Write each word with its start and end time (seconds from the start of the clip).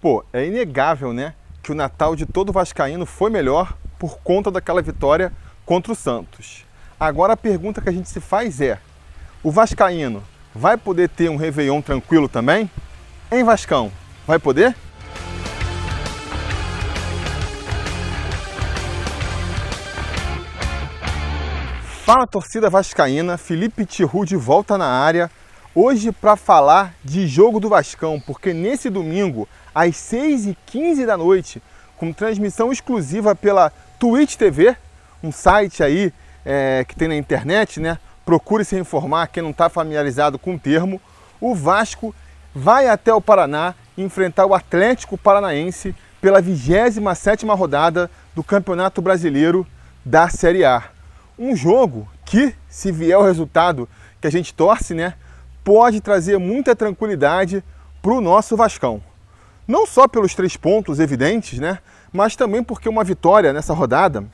Pô, 0.00 0.24
é 0.32 0.46
inegável, 0.46 1.12
né, 1.12 1.34
que 1.62 1.70
o 1.70 1.74
Natal 1.74 2.16
de 2.16 2.24
todo 2.24 2.54
vascaíno 2.54 3.04
foi 3.04 3.30
melhor 3.30 3.74
por 3.98 4.18
conta 4.20 4.50
daquela 4.50 4.80
vitória 4.80 5.30
contra 5.66 5.92
o 5.92 5.94
Santos. 5.94 6.64
Agora 6.98 7.34
a 7.34 7.36
pergunta 7.36 7.82
que 7.82 7.88
a 7.90 7.92
gente 7.92 8.08
se 8.08 8.18
faz 8.18 8.62
é: 8.62 8.78
o 9.42 9.50
vascaíno 9.50 10.22
vai 10.54 10.78
poder 10.78 11.10
ter 11.10 11.28
um 11.28 11.36
Réveillon 11.36 11.82
tranquilo 11.82 12.30
também? 12.30 12.70
Em 13.30 13.44
Vascão, 13.44 13.92
vai 14.26 14.38
poder? 14.38 14.74
Fala 22.06 22.26
torcida 22.26 22.70
vascaína, 22.70 23.36
Felipe 23.36 23.84
Tiru 23.84 24.24
de 24.24 24.34
volta 24.34 24.78
na 24.78 24.86
área, 24.86 25.30
hoje 25.74 26.10
para 26.10 26.36
falar 26.36 26.94
de 27.04 27.26
jogo 27.26 27.60
do 27.60 27.68
Vascão, 27.68 28.18
porque 28.18 28.54
nesse 28.54 28.88
domingo, 28.88 29.46
às 29.74 29.96
6h15 29.96 31.06
da 31.06 31.16
noite, 31.16 31.62
com 31.96 32.12
transmissão 32.12 32.72
exclusiva 32.72 33.34
pela 33.34 33.72
Twitch 33.98 34.36
TV, 34.36 34.76
um 35.22 35.30
site 35.30 35.82
aí 35.82 36.12
é, 36.44 36.84
que 36.88 36.96
tem 36.96 37.08
na 37.08 37.16
internet, 37.16 37.80
né? 37.80 37.98
Procure 38.24 38.64
se 38.64 38.78
informar, 38.78 39.28
quem 39.28 39.42
não 39.42 39.50
está 39.50 39.68
familiarizado 39.68 40.38
com 40.38 40.54
o 40.54 40.58
termo. 40.58 41.00
O 41.40 41.54
Vasco 41.54 42.14
vai 42.54 42.88
até 42.88 43.12
o 43.12 43.20
Paraná 43.20 43.74
enfrentar 43.96 44.46
o 44.46 44.54
Atlético 44.54 45.18
Paranaense 45.18 45.94
pela 46.20 46.42
27ª 46.42 47.56
rodada 47.56 48.10
do 48.34 48.42
Campeonato 48.42 49.02
Brasileiro 49.02 49.66
da 50.04 50.28
Série 50.28 50.64
A 50.64 50.90
um 51.40 51.56
jogo 51.56 52.06
que, 52.26 52.54
se 52.68 52.92
vier 52.92 53.16
o 53.16 53.22
resultado 53.22 53.88
que 54.20 54.26
a 54.26 54.30
gente 54.30 54.52
torce, 54.52 54.92
né, 54.92 55.14
pode 55.64 56.02
trazer 56.02 56.38
muita 56.38 56.76
tranquilidade 56.76 57.64
para 58.02 58.12
o 58.12 58.20
nosso 58.20 58.54
Vascão. 58.56 59.02
Não 59.70 59.86
só 59.86 60.08
pelos 60.08 60.34
três 60.34 60.56
pontos 60.56 60.98
evidentes, 60.98 61.60
né, 61.60 61.78
mas 62.12 62.34
também 62.34 62.60
porque 62.60 62.88
uma 62.88 63.04
vitória 63.04 63.52
nessa 63.52 63.72
rodada 63.72 64.24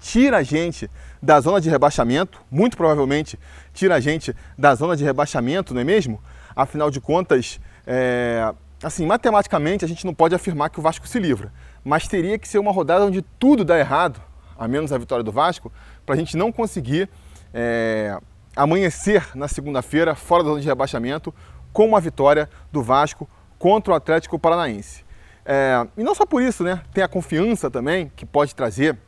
tira 0.00 0.38
a 0.38 0.42
gente 0.42 0.90
da 1.20 1.38
zona 1.42 1.60
de 1.60 1.68
rebaixamento, 1.68 2.40
muito 2.50 2.74
provavelmente 2.74 3.38
tira 3.74 3.96
a 3.96 4.00
gente 4.00 4.34
da 4.56 4.74
zona 4.74 4.96
de 4.96 5.04
rebaixamento, 5.04 5.74
não 5.74 5.82
é 5.82 5.84
mesmo? 5.84 6.22
Afinal 6.56 6.90
de 6.90 7.02
contas, 7.02 7.60
é, 7.86 8.50
assim, 8.82 9.04
matematicamente 9.04 9.84
a 9.84 9.88
gente 9.88 10.06
não 10.06 10.14
pode 10.14 10.34
afirmar 10.34 10.70
que 10.70 10.78
o 10.78 10.82
Vasco 10.82 11.06
se 11.06 11.18
livra, 11.18 11.52
mas 11.84 12.08
teria 12.08 12.38
que 12.38 12.48
ser 12.48 12.58
uma 12.58 12.72
rodada 12.72 13.04
onde 13.04 13.20
tudo 13.38 13.62
dá 13.62 13.78
errado, 13.78 14.22
a 14.58 14.66
menos 14.66 14.90
a 14.90 14.96
vitória 14.96 15.22
do 15.22 15.30
Vasco, 15.30 15.70
para 16.06 16.14
a 16.14 16.18
gente 16.18 16.34
não 16.34 16.50
conseguir 16.50 17.10
é, 17.52 18.18
amanhecer 18.56 19.22
na 19.34 19.48
segunda-feira 19.48 20.14
fora 20.14 20.42
da 20.42 20.48
zona 20.48 20.62
de 20.62 20.66
rebaixamento 20.66 21.34
com 21.74 21.84
uma 21.84 22.00
vitória 22.00 22.48
do 22.72 22.82
Vasco 22.82 23.28
contra 23.58 23.92
o 23.92 23.96
Atlético 23.96 24.38
Paranaense. 24.38 25.04
É, 25.44 25.86
e 25.96 26.02
não 26.02 26.14
só 26.14 26.26
por 26.26 26.42
isso, 26.42 26.64
né? 26.64 26.82
Tem 26.92 27.04
a 27.04 27.08
confiança 27.08 27.70
também 27.70 28.10
que 28.16 28.26
pode 28.26 28.54
trazer 28.54 28.98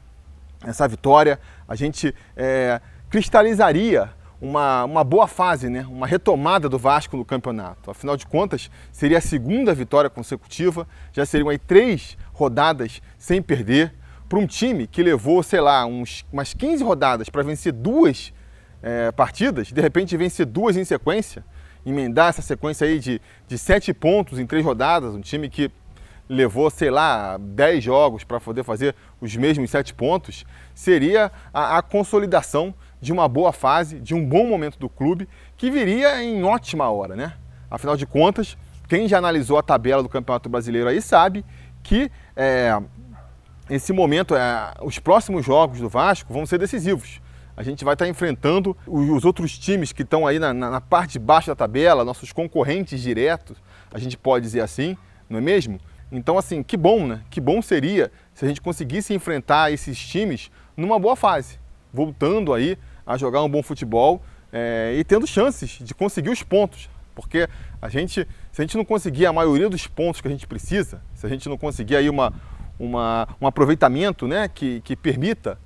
essa 0.65 0.87
vitória. 0.87 1.39
A 1.67 1.75
gente 1.75 2.15
é, 2.37 2.81
cristalizaria 3.11 4.11
uma, 4.41 4.85
uma 4.85 5.05
boa 5.05 5.27
fase, 5.27 5.69
né? 5.69 5.85
uma 5.89 6.07
retomada 6.07 6.69
do 6.69 6.79
Vasco 6.79 7.17
no 7.17 7.25
campeonato. 7.25 7.91
Afinal 7.91 8.17
de 8.17 8.27
contas, 8.27 8.71
seria 8.93 9.19
a 9.19 9.21
segunda 9.21 9.75
vitória 9.75 10.09
consecutiva, 10.09 10.87
já 11.13 11.27
seriam 11.27 11.49
aí 11.49 11.59
três 11.59 12.17
rodadas 12.33 13.03
sem 13.19 13.43
perder 13.43 13.93
para 14.29 14.39
um 14.39 14.47
time 14.47 14.87
que 14.87 15.03
levou, 15.03 15.43
sei 15.43 15.61
lá, 15.61 15.85
uns, 15.87 16.25
umas 16.33 16.55
15 16.55 16.85
rodadas 16.85 17.29
para 17.29 17.43
vencer 17.43 17.73
duas 17.73 18.33
é, 18.83 19.11
partidas, 19.11 19.73
de 19.73 19.81
repente 19.81 20.17
vencer 20.17 20.47
duas 20.47 20.77
em 20.77 20.85
sequência, 20.85 21.45
emendar 21.85 22.29
essa 22.29 22.43
sequência 22.43 22.87
aí 22.87 22.99
de, 22.99 23.21
de 23.47 23.59
sete 23.59 23.93
pontos 23.93 24.39
em 24.39 24.47
três 24.47 24.65
rodadas, 24.65 25.15
um 25.15 25.21
time 25.21 25.49
que 25.49 25.71
levou, 26.29 26.69
sei 26.69 26.91
lá, 26.91 27.39
10 27.39 27.83
jogos 27.83 28.23
para 28.23 28.39
poder 28.39 28.63
fazer 28.63 28.95
os 29.21 29.35
mesmos 29.35 29.71
sete 29.71 29.95
pontos, 29.95 30.45
seria 30.75 31.33
a, 31.53 31.79
a, 31.79 31.83
consolidação 31.83 32.75
de 33.01 33.13
uma 33.13 33.27
boa 33.27 33.53
fase, 33.53 33.99
de 33.99 34.15
um 34.15 34.25
bom 34.25 34.47
momento 34.47 34.79
do 34.79 34.89
clube, 34.89 35.29
que 35.57 35.71
viria 35.71 36.23
em 36.23 36.45
ótima 36.45 36.91
hora, 36.91 37.17
né? 37.17 37.33
Afinal 37.71 37.97
de 37.97 38.05
contas, 38.05 38.59
quem 38.89 39.09
já 39.09 39.19
analisou 39.19 39.59
a 39.59 39.63
tabela 39.63 40.03
do 40.03 40.09
Campeonato 40.09 40.49
Brasileiro 40.49 40.89
aí 40.89 41.01
sabe 41.01 41.45
que 41.83 42.11
é, 42.37 42.79
esse 43.71 43.93
momento, 43.93 44.35
é, 44.35 44.75
os 44.83 44.99
próximos 44.99 45.45
jogos 45.45 45.81
do 45.81 45.89
Vasco 45.89 46.33
vão 46.33 46.45
ser 46.45 46.59
decisivos. 46.59 47.21
A 47.59 47.63
gente 47.65 47.85
vai 47.85 47.95
estar 47.95 48.07
enfrentando 48.07 48.77
os 48.87 49.25
outros 49.25 49.59
times 49.59 49.93
que 49.93 50.03
estão 50.03 50.25
aí 50.25 50.39
na, 50.39 50.55
na, 50.55 50.71
na 50.71 50.81
parte 50.81 51.15
de 51.15 51.19
baixo 51.19 51.49
da 51.49 51.57
tabela, 51.57 52.05
nossos 52.05 52.33
concorrentes 52.33 53.03
diretos, 53.03 53.57
a 53.93 53.99
gente 53.99 54.17
pode 54.17 54.45
dizer 54.45 54.61
assim, 54.61 54.97
não 55.29 55.39
é 55.39 55.41
mesmo? 55.41 55.81
Então, 56.13 56.39
assim, 56.39 56.63
que 56.63 56.77
bom, 56.77 57.05
né? 57.05 57.21
Que 57.29 57.41
bom 57.41 57.61
seria 57.61 58.13
se 58.33 58.45
a 58.45 58.49
gente 58.49 58.61
conseguisse 58.61 59.13
enfrentar 59.13 59.73
esses 59.73 59.99
times 59.99 60.53
numa 60.77 61.01
boa 61.01 61.17
fase, 61.17 61.59
voltando 61.93 62.55
aí 62.55 62.79
a 63.05 63.17
jogar 63.17 63.43
um 63.43 63.49
bom 63.49 63.61
futebol 63.61 64.23
é, 64.53 64.95
e 64.97 65.03
tendo 65.03 65.27
chances 65.27 65.81
de 65.81 65.93
conseguir 65.97 66.31
os 66.31 66.45
pontos. 66.45 66.89
Porque 67.13 67.49
a 67.83 67.89
gente, 67.89 68.25
se 68.53 68.63
a 68.63 68.65
gente 68.65 68.77
não 68.77 68.85
conseguir 68.85 69.27
a 69.27 69.33
maioria 69.33 69.69
dos 69.69 69.85
pontos 69.89 70.21
que 70.21 70.29
a 70.29 70.31
gente 70.31 70.47
precisa, 70.47 71.03
se 71.13 71.27
a 71.27 71.29
gente 71.29 71.49
não 71.49 71.59
conseguir 71.59 71.97
aí 71.97 72.09
uma, 72.09 72.33
uma, 72.79 73.27
um 73.41 73.49
aproveitamento 73.49 74.29
né, 74.29 74.47
que, 74.47 74.81
que 74.83 74.95
permita 74.95 75.59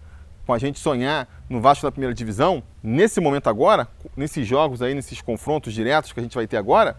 com 0.47 0.53
a 0.53 0.59
gente 0.59 0.79
sonhar 0.79 1.29
no 1.49 1.61
Vasco 1.61 1.85
da 1.85 1.93
primeira 1.93 2.15
divisão, 2.15 2.63
nesse 2.83 3.21
momento 3.21 3.49
agora, 3.49 3.89
nesses 4.17 4.47
jogos 4.47 4.83
aí, 4.83 4.95
nesses 4.95 5.21
confrontos 5.21 5.73
diretos 5.73 6.13
que 6.13 6.21
a 6.21 6.23
gente 6.23 6.35
vai 6.35 6.47
ter 6.47 6.57
agora, 6.57 6.97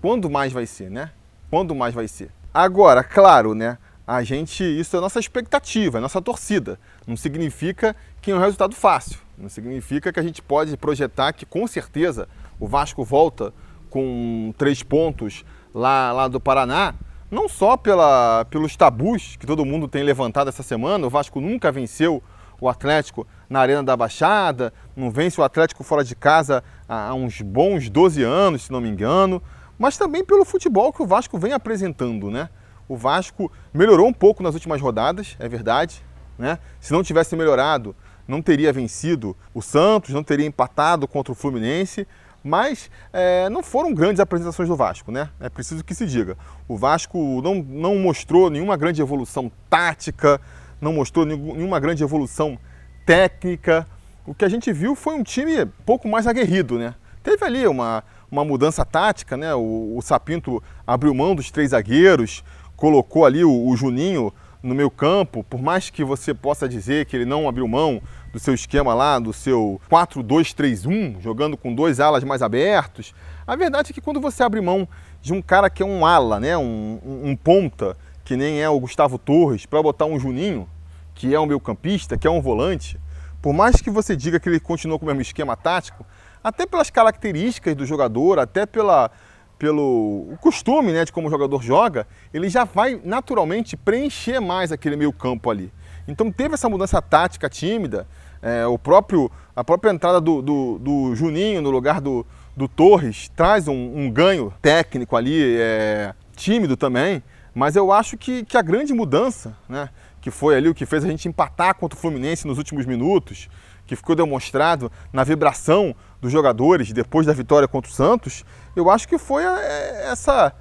quando 0.00 0.28
mais 0.28 0.52
vai 0.52 0.66
ser, 0.66 0.90
né? 0.90 1.10
Quando 1.50 1.74
mais 1.74 1.94
vai 1.94 2.08
ser? 2.08 2.30
Agora, 2.52 3.02
claro, 3.04 3.54
né? 3.54 3.78
A 4.06 4.22
gente, 4.22 4.64
isso 4.64 4.96
é 4.96 5.00
nossa 5.00 5.20
expectativa, 5.20 5.98
é 5.98 6.00
nossa 6.00 6.20
torcida. 6.20 6.78
Não 7.06 7.16
significa 7.16 7.94
que 8.20 8.30
é 8.30 8.34
um 8.34 8.38
resultado 8.38 8.74
fácil. 8.74 9.18
Não 9.36 9.48
significa 9.48 10.12
que 10.12 10.18
a 10.18 10.22
gente 10.22 10.40
pode 10.40 10.76
projetar 10.76 11.32
que 11.32 11.44
com 11.44 11.66
certeza 11.66 12.28
o 12.58 12.66
Vasco 12.66 13.04
volta 13.04 13.52
com 13.90 14.52
três 14.56 14.82
pontos 14.82 15.44
lá, 15.74 16.12
lá 16.12 16.28
do 16.28 16.40
Paraná 16.40 16.94
não 17.30 17.48
só 17.48 17.76
pela, 17.76 18.46
pelos 18.46 18.74
tabus 18.76 19.36
que 19.36 19.46
todo 19.46 19.64
mundo 19.64 19.86
tem 19.86 20.02
levantado 20.02 20.48
essa 20.48 20.62
semana, 20.62 21.06
o 21.06 21.10
Vasco 21.10 21.40
nunca 21.40 21.70
venceu 21.70 22.22
o 22.60 22.68
Atlético 22.68 23.26
na 23.48 23.60
Arena 23.60 23.82
da 23.82 23.96
Baixada, 23.96 24.72
não 24.96 25.10
vence 25.10 25.40
o 25.40 25.44
Atlético 25.44 25.82
fora 25.84 26.04
de 26.04 26.14
casa 26.14 26.62
há 26.88 27.14
uns 27.14 27.40
bons 27.40 27.88
12 27.88 28.22
anos, 28.22 28.64
se 28.64 28.72
não 28.72 28.80
me 28.80 28.88
engano, 28.88 29.42
mas 29.78 29.96
também 29.96 30.24
pelo 30.24 30.44
futebol 30.44 30.92
que 30.92 31.02
o 31.02 31.06
Vasco 31.06 31.38
vem 31.38 31.52
apresentando, 31.52 32.30
né? 32.30 32.48
O 32.88 32.96
Vasco 32.96 33.52
melhorou 33.72 34.06
um 34.06 34.12
pouco 34.12 34.42
nas 34.42 34.54
últimas 34.54 34.80
rodadas, 34.80 35.36
é 35.38 35.48
verdade, 35.48 36.02
né? 36.38 36.58
Se 36.80 36.92
não 36.92 37.02
tivesse 37.02 37.36
melhorado, 37.36 37.94
não 38.26 38.42
teria 38.42 38.72
vencido 38.72 39.36
o 39.54 39.62
Santos, 39.62 40.14
não 40.14 40.22
teria 40.22 40.46
empatado 40.46 41.06
contra 41.06 41.32
o 41.32 41.34
Fluminense, 41.34 42.06
mas 42.42 42.90
é, 43.12 43.48
não 43.48 43.62
foram 43.62 43.92
grandes 43.92 44.20
apresentações 44.20 44.68
do 44.68 44.76
Vasco, 44.76 45.10
né? 45.10 45.28
É 45.40 45.48
preciso 45.48 45.84
que 45.84 45.94
se 45.94 46.06
diga. 46.06 46.36
O 46.66 46.76
Vasco 46.76 47.40
não, 47.42 47.56
não 47.56 47.96
mostrou 47.96 48.50
nenhuma 48.50 48.76
grande 48.76 49.02
evolução 49.02 49.50
tática, 49.68 50.40
não 50.80 50.92
mostrou 50.92 51.24
nenhuma 51.24 51.80
grande 51.80 52.02
evolução 52.02 52.58
técnica. 53.04 53.86
O 54.26 54.34
que 54.34 54.44
a 54.44 54.48
gente 54.48 54.72
viu 54.72 54.94
foi 54.94 55.14
um 55.14 55.22
time 55.22 55.66
pouco 55.86 56.08
mais 56.08 56.26
aguerrido, 56.26 56.78
né? 56.78 56.94
Teve 57.22 57.44
ali 57.44 57.66
uma, 57.66 58.04
uma 58.30 58.44
mudança 58.44 58.84
tática, 58.84 59.36
né? 59.36 59.54
O, 59.54 59.94
o 59.96 60.02
Sapinto 60.02 60.62
abriu 60.86 61.14
mão 61.14 61.34
dos 61.34 61.50
três 61.50 61.70
zagueiros, 61.70 62.44
colocou 62.76 63.24
ali 63.24 63.44
o, 63.44 63.66
o 63.66 63.76
Juninho 63.76 64.32
no 64.62 64.74
meio 64.74 64.90
campo, 64.90 65.44
por 65.44 65.60
mais 65.60 65.88
que 65.88 66.04
você 66.04 66.34
possa 66.34 66.68
dizer 66.68 67.06
que 67.06 67.16
ele 67.16 67.24
não 67.24 67.48
abriu 67.48 67.66
mão 67.66 68.02
do 68.32 68.38
seu 68.38 68.54
esquema 68.54 68.92
lá, 68.92 69.18
do 69.18 69.32
seu 69.32 69.80
4-2-3-1, 69.90 71.20
jogando 71.20 71.56
com 71.56 71.74
dois 71.74 72.00
alas 72.00 72.24
mais 72.24 72.42
abertos. 72.42 73.14
A 73.46 73.56
verdade 73.56 73.90
é 73.90 73.94
que 73.94 74.00
quando 74.00 74.20
você 74.20 74.42
abre 74.42 74.60
mão 74.60 74.86
de 75.22 75.32
um 75.32 75.40
cara 75.40 75.70
que 75.70 75.82
é 75.82 75.86
um 75.86 76.04
ala, 76.04 76.38
né, 76.38 76.56
um, 76.56 77.00
um, 77.04 77.30
um 77.30 77.36
ponta, 77.36 77.96
que 78.28 78.36
nem 78.36 78.60
é 78.60 78.68
o 78.68 78.78
Gustavo 78.78 79.16
Torres, 79.16 79.64
para 79.64 79.82
botar 79.82 80.04
um 80.04 80.20
Juninho, 80.20 80.68
que 81.14 81.34
é 81.34 81.40
um 81.40 81.46
meio 81.46 81.58
campista, 81.58 82.14
que 82.14 82.26
é 82.26 82.30
um 82.30 82.42
volante, 82.42 83.00
por 83.40 83.54
mais 83.54 83.80
que 83.80 83.88
você 83.88 84.14
diga 84.14 84.38
que 84.38 84.50
ele 84.50 84.60
continuou 84.60 84.98
com 84.98 85.06
o 85.06 85.08
mesmo 85.08 85.22
esquema 85.22 85.56
tático, 85.56 86.04
até 86.44 86.66
pelas 86.66 86.90
características 86.90 87.74
do 87.74 87.86
jogador, 87.86 88.38
até 88.38 88.66
pela, 88.66 89.10
pelo 89.58 90.36
costume 90.42 90.92
né, 90.92 91.06
de 91.06 91.10
como 91.10 91.28
o 91.28 91.30
jogador 91.30 91.62
joga, 91.62 92.06
ele 92.30 92.50
já 92.50 92.64
vai 92.64 93.00
naturalmente 93.02 93.78
preencher 93.78 94.40
mais 94.40 94.70
aquele 94.70 94.94
meio 94.94 95.10
campo 95.10 95.48
ali. 95.48 95.72
Então 96.06 96.30
teve 96.30 96.52
essa 96.52 96.68
mudança 96.68 97.00
tática 97.00 97.48
tímida, 97.48 98.06
é, 98.42 98.66
o 98.66 98.78
próprio, 98.78 99.32
a 99.56 99.64
própria 99.64 99.90
entrada 99.90 100.20
do, 100.20 100.42
do, 100.42 100.78
do 100.78 101.14
Juninho 101.14 101.62
no 101.62 101.70
lugar 101.70 101.98
do, 101.98 102.26
do 102.54 102.68
Torres 102.68 103.30
traz 103.34 103.66
um, 103.68 103.72
um 103.72 104.10
ganho 104.10 104.52
técnico 104.60 105.16
ali, 105.16 105.56
é, 105.58 106.12
tímido 106.36 106.76
também, 106.76 107.22
mas 107.58 107.74
eu 107.74 107.90
acho 107.90 108.16
que, 108.16 108.44
que 108.44 108.56
a 108.56 108.62
grande 108.62 108.94
mudança, 108.94 109.56
né, 109.68 109.90
que 110.20 110.30
foi 110.30 110.56
ali 110.56 110.68
o 110.68 110.74
que 110.74 110.86
fez 110.86 111.04
a 111.04 111.08
gente 111.08 111.28
empatar 111.28 111.74
contra 111.74 111.98
o 111.98 112.00
Fluminense 112.00 112.46
nos 112.46 112.56
últimos 112.56 112.86
minutos, 112.86 113.48
que 113.84 113.96
ficou 113.96 114.14
demonstrado 114.14 114.92
na 115.12 115.24
vibração 115.24 115.94
dos 116.20 116.30
jogadores 116.30 116.92
depois 116.92 117.26
da 117.26 117.32
vitória 117.32 117.66
contra 117.66 117.90
o 117.90 117.94
Santos, 117.94 118.44
eu 118.76 118.88
acho 118.88 119.08
que 119.08 119.18
foi 119.18 119.42
essa 119.42 120.54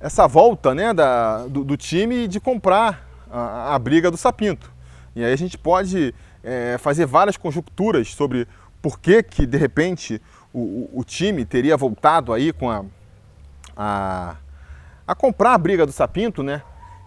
essa 0.00 0.26
volta 0.26 0.74
né, 0.74 0.94
da, 0.94 1.46
do, 1.46 1.62
do 1.62 1.76
time 1.76 2.26
de 2.26 2.40
comprar 2.40 3.06
a, 3.30 3.74
a, 3.74 3.78
briga 3.78 4.10
do 4.10 4.16
Sapinto. 4.16 4.72
E 5.14 5.22
aí 5.22 5.32
a 5.32 5.36
gente 5.36 5.58
pode 5.58 6.14
é, 6.42 6.78
fazer 6.78 7.04
várias 7.04 7.36
conjecturas 7.36 8.08
sobre 8.08 8.48
por 8.80 8.98
que, 8.98 9.22
que 9.22 9.44
de 9.44 9.58
repente, 9.58 10.20
o, 10.54 10.88
o 10.92 11.04
time 11.04 11.44
teria 11.44 11.76
voltado 11.76 12.32
aí 12.32 12.50
com 12.50 12.70
a, 12.70 12.82
a, 13.76 14.36
a 15.10 15.14
comprar 15.14 15.54
a 15.54 15.58
briga 15.58 15.84
do 15.84 15.90
Sapinto, 15.90 16.40
né? 16.40 16.62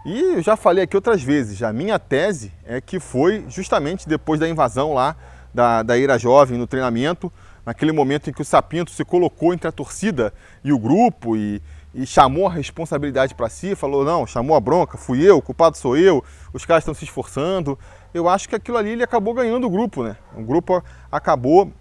E 0.06 0.20
eu 0.36 0.42
já 0.42 0.58
falei 0.58 0.84
aqui 0.84 0.94
outras 0.94 1.24
vezes, 1.24 1.64
a 1.64 1.72
minha 1.72 1.98
tese 1.98 2.52
é 2.66 2.82
que 2.82 3.00
foi 3.00 3.46
justamente 3.48 4.10
depois 4.10 4.42
da 4.42 4.50
invasão 4.50 4.94
lá 4.94 5.16
da, 5.54 5.82
da 5.82 5.98
Ira 5.98 6.20
Jovem 6.20 6.58
no 6.58 6.68
treinamento, 6.68 7.32
naquele 7.66 7.94
momento 7.94 8.30
em 8.30 8.34
que 8.34 8.42
o 8.42 8.46
Sapinto 8.46 8.92
se 8.92 9.06
colocou 9.06 9.54
entre 9.54 9.70
a 9.70 9.72
torcida 9.72 10.34
e 10.66 10.74
o 10.74 10.78
grupo 10.78 11.38
e, 11.38 11.62
e 11.96 12.06
chamou 12.06 12.46
a 12.46 12.52
responsabilidade 12.52 13.34
para 13.36 13.48
si, 13.48 13.74
falou, 13.74 14.04
não, 14.04 14.28
chamou 14.28 14.58
a 14.58 14.60
bronca, 14.60 14.98
fui 14.98 15.26
eu, 15.26 15.38
o 15.38 15.42
culpado 15.42 15.78
sou 15.78 15.96
eu, 15.96 16.22
os 16.52 16.66
caras 16.66 16.82
estão 16.82 16.94
se 16.94 17.06
esforçando. 17.06 17.80
Eu 18.14 18.28
acho 18.28 18.50
que 18.50 18.56
aquilo 18.56 18.76
ali 18.76 18.90
ele 18.90 19.04
acabou 19.04 19.34
ganhando 19.34 19.66
o 19.66 19.70
grupo, 19.70 20.04
né? 20.04 20.18
O 20.36 20.44
grupo 20.44 20.84
acabou 21.10 21.72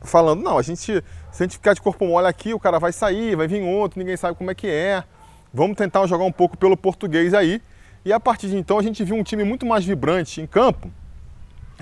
falando, 0.00 0.42
não, 0.42 0.56
a 0.56 0.62
gente, 0.62 1.04
se 1.30 1.42
a 1.42 1.42
gente 1.42 1.58
ficar 1.58 1.74
de 1.74 1.82
corpo 1.82 2.06
mole 2.06 2.26
aqui, 2.26 2.54
o 2.54 2.58
cara 2.58 2.78
vai 2.78 2.90
sair, 2.90 3.36
vai 3.36 3.46
vir 3.46 3.62
outro, 3.62 3.98
ninguém 3.98 4.16
sabe 4.16 4.34
como 4.34 4.50
é 4.50 4.54
que 4.54 4.66
é. 4.66 5.04
Vamos 5.52 5.76
tentar 5.76 6.06
jogar 6.06 6.24
um 6.24 6.32
pouco 6.32 6.56
pelo 6.56 6.76
português 6.76 7.34
aí. 7.34 7.60
E 8.04 8.12
a 8.12 8.18
partir 8.18 8.48
de 8.48 8.56
então 8.56 8.78
a 8.78 8.82
gente 8.82 9.04
viu 9.04 9.16
um 9.16 9.22
time 9.22 9.44
muito 9.44 9.66
mais 9.66 9.84
vibrante 9.84 10.40
em 10.40 10.46
campo. 10.46 10.90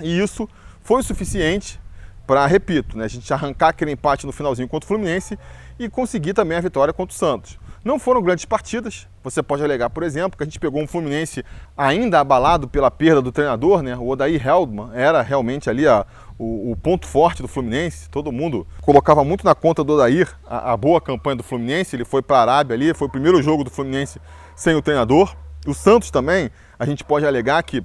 E 0.01 0.19
isso 0.19 0.47
foi 0.81 0.99
o 0.99 1.03
suficiente 1.03 1.79
para, 2.27 2.45
repito, 2.45 2.97
né, 2.97 3.05
a 3.05 3.07
gente 3.07 3.31
arrancar 3.33 3.69
aquele 3.69 3.91
empate 3.91 4.25
no 4.25 4.31
finalzinho 4.31 4.67
contra 4.67 4.85
o 4.85 4.87
Fluminense 4.87 5.37
e 5.79 5.89
conseguir 5.89 6.33
também 6.33 6.57
a 6.57 6.61
vitória 6.61 6.93
contra 6.93 7.13
o 7.13 7.17
Santos. 7.17 7.57
Não 7.83 7.97
foram 7.97 8.21
grandes 8.21 8.45
partidas. 8.45 9.07
Você 9.23 9.41
pode 9.41 9.63
alegar, 9.63 9.89
por 9.89 10.03
exemplo, 10.03 10.37
que 10.37 10.43
a 10.43 10.45
gente 10.45 10.59
pegou 10.59 10.81
um 10.81 10.87
Fluminense 10.87 11.43
ainda 11.75 12.19
abalado 12.19 12.67
pela 12.67 12.91
perda 12.91 13.21
do 13.21 13.31
treinador, 13.31 13.81
né? 13.81 13.95
O 13.95 14.07
Odair 14.07 14.39
Heldman 14.45 14.91
era 14.93 15.21
realmente 15.23 15.67
ali 15.67 15.87
a, 15.87 16.05
o, 16.37 16.71
o, 16.71 16.75
ponto 16.75 17.07
forte 17.07 17.41
do 17.41 17.47
Fluminense. 17.47 18.07
Todo 18.09 18.31
mundo 18.31 18.67
colocava 18.81 19.23
muito 19.23 19.43
na 19.43 19.55
conta 19.55 19.83
do 19.83 19.93
Odair 19.93 20.29
a, 20.45 20.73
a 20.73 20.77
boa 20.77 21.01
campanha 21.01 21.37
do 21.37 21.43
Fluminense. 21.43 21.95
Ele 21.95 22.05
foi 22.05 22.21
para 22.21 22.37
a 22.37 22.41
Arábia 22.41 22.75
ali, 22.75 22.93
foi 22.93 23.07
o 23.07 23.11
primeiro 23.11 23.41
jogo 23.41 23.63
do 23.63 23.71
Fluminense 23.71 24.21
sem 24.55 24.75
o 24.75 24.81
treinador. 24.81 25.35
O 25.65 25.73
Santos 25.73 26.11
também, 26.11 26.51
a 26.77 26.85
gente 26.85 27.03
pode 27.03 27.25
alegar 27.25 27.63
que 27.63 27.83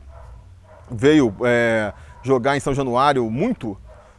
veio 0.91 1.35
é, 1.43 1.93
jogar 2.23 2.55
em 2.55 2.61
São 2.61 2.75
Januário 2.75 3.31
muito 3.31 3.79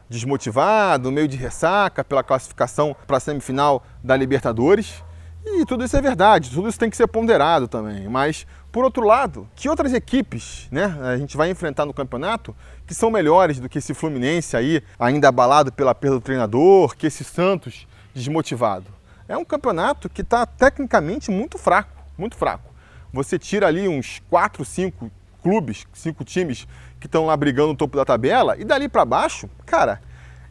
desmotivado, 0.09 1.11
meio 1.11 1.27
de 1.27 1.37
ressaca 1.37 2.03
pela 2.03 2.23
classificação 2.23 2.95
para 3.05 3.17
a 3.17 3.19
semifinal 3.19 3.83
da 4.03 4.15
Libertadores. 4.15 5.03
E 5.55 5.65
tudo 5.65 5.83
isso 5.83 5.95
é 5.95 6.01
verdade, 6.01 6.51
tudo 6.51 6.67
isso 6.67 6.77
tem 6.77 6.89
que 6.89 6.97
ser 6.97 7.07
ponderado 7.07 7.67
também. 7.67 8.07
Mas, 8.07 8.45
por 8.71 8.83
outro 8.83 9.05
lado, 9.05 9.47
que 9.55 9.69
outras 9.69 9.93
equipes 9.93 10.67
né, 10.71 10.95
a 11.01 11.17
gente 11.17 11.37
vai 11.37 11.49
enfrentar 11.49 11.85
no 11.85 11.93
campeonato 11.93 12.55
que 12.85 12.93
são 12.93 13.09
melhores 13.09 13.59
do 13.59 13.67
que 13.67 13.79
esse 13.79 13.93
Fluminense 13.93 14.55
aí, 14.55 14.83
ainda 14.99 15.29
abalado 15.29 15.71
pela 15.71 15.95
perda 15.95 16.17
do 16.17 16.21
treinador, 16.21 16.95
que 16.95 17.07
esse 17.07 17.23
Santos 17.23 17.87
desmotivado? 18.13 18.85
É 19.27 19.35
um 19.37 19.43
campeonato 19.43 20.09
que 20.09 20.21
está 20.21 20.45
tecnicamente 20.45 21.31
muito 21.31 21.57
fraco, 21.57 21.91
muito 22.17 22.35
fraco. 22.35 22.73
Você 23.11 23.39
tira 23.39 23.67
ali 23.67 23.87
uns 23.87 24.21
4, 24.29 24.63
5 24.63 25.11
clubes, 25.41 25.87
cinco 25.93 26.25
times 26.25 26.67
que 26.99 27.07
estão 27.07 27.25
lá 27.25 27.37
brigando 27.37 27.69
no 27.69 27.75
topo 27.75 27.95
da 27.95 28.03
tabela, 28.03 28.57
e 28.57 28.65
dali 28.65 28.89
para 28.89 29.05
baixo, 29.05 29.49
cara, 29.65 30.01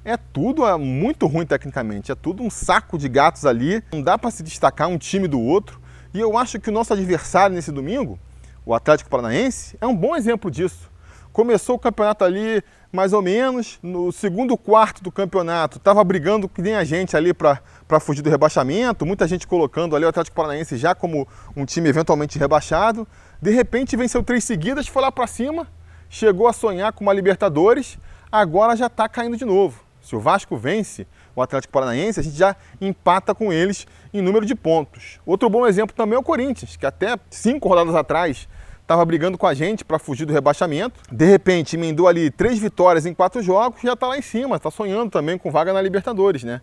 é 0.06 0.16
tudo 0.16 0.64
é 0.64 0.76
muito 0.78 1.26
ruim 1.26 1.44
tecnicamente, 1.44 2.12
é 2.12 2.14
tudo 2.14 2.40
um 2.40 2.48
saco 2.48 2.96
de 2.96 3.08
gatos 3.08 3.44
ali, 3.44 3.82
não 3.92 4.00
dá 4.00 4.16
para 4.16 4.30
se 4.30 4.40
destacar 4.40 4.88
um 4.88 4.96
time 4.96 5.26
do 5.26 5.40
outro. 5.40 5.80
E 6.14 6.20
eu 6.20 6.38
acho 6.38 6.60
que 6.60 6.70
o 6.70 6.72
nosso 6.72 6.92
adversário 6.92 7.56
nesse 7.56 7.72
domingo, 7.72 8.16
o 8.64 8.72
Atlético 8.72 9.10
Paranaense, 9.10 9.76
é 9.80 9.86
um 9.86 9.96
bom 9.96 10.14
exemplo 10.14 10.48
disso. 10.48 10.88
Começou 11.32 11.74
o 11.74 11.78
campeonato 11.78 12.22
ali 12.22 12.62
mais 12.92 13.12
ou 13.12 13.20
menos, 13.20 13.80
no 13.82 14.12
segundo 14.12 14.56
quarto 14.56 15.02
do 15.02 15.10
campeonato, 15.10 15.78
estava 15.78 16.02
brigando 16.04 16.48
que 16.48 16.62
nem 16.62 16.76
a 16.76 16.84
gente 16.84 17.16
ali 17.16 17.34
para 17.34 18.00
fugir 18.00 18.22
do 18.22 18.30
rebaixamento, 18.30 19.04
muita 19.04 19.26
gente 19.26 19.44
colocando 19.44 19.96
ali 19.96 20.04
o 20.04 20.08
Atlético 20.08 20.36
Paranaense 20.36 20.76
já 20.76 20.94
como 20.94 21.26
um 21.56 21.64
time 21.64 21.88
eventualmente 21.88 22.38
rebaixado. 22.38 23.08
De 23.42 23.50
repente 23.50 23.96
venceu 23.96 24.22
três 24.22 24.44
seguidas, 24.44 24.86
foi 24.86 25.02
lá 25.02 25.10
para 25.10 25.26
cima, 25.26 25.66
chegou 26.08 26.46
a 26.46 26.52
sonhar 26.52 26.92
com 26.92 27.02
uma 27.02 27.12
Libertadores, 27.12 27.98
agora 28.30 28.76
já 28.76 28.86
está 28.86 29.08
caindo 29.08 29.36
de 29.36 29.44
novo. 29.44 29.85
Se 30.06 30.14
o 30.14 30.20
Vasco 30.20 30.56
vence 30.56 31.04
o 31.34 31.42
Atlético 31.42 31.72
Paranaense, 31.72 32.20
a 32.20 32.22
gente 32.22 32.36
já 32.36 32.54
empata 32.80 33.34
com 33.34 33.52
eles 33.52 33.88
em 34.14 34.22
número 34.22 34.46
de 34.46 34.54
pontos. 34.54 35.18
Outro 35.26 35.50
bom 35.50 35.66
exemplo 35.66 35.96
também 35.96 36.14
é 36.14 36.18
o 36.18 36.22
Corinthians, 36.22 36.76
que 36.76 36.86
até 36.86 37.18
cinco 37.28 37.68
rodadas 37.68 37.92
atrás 37.92 38.48
estava 38.80 39.04
brigando 39.04 39.36
com 39.36 39.48
a 39.48 39.52
gente 39.52 39.84
para 39.84 39.98
fugir 39.98 40.24
do 40.24 40.32
rebaixamento. 40.32 41.00
De 41.10 41.24
repente, 41.24 41.74
emendou 41.74 42.06
ali 42.06 42.30
três 42.30 42.56
vitórias 42.56 43.04
em 43.04 43.12
quatro 43.12 43.42
jogos 43.42 43.82
e 43.82 43.86
já 43.88 43.94
está 43.94 44.06
lá 44.06 44.16
em 44.16 44.22
cima, 44.22 44.54
está 44.54 44.70
sonhando 44.70 45.10
também 45.10 45.36
com 45.36 45.50
vaga 45.50 45.72
na 45.72 45.82
Libertadores, 45.82 46.44
né? 46.44 46.60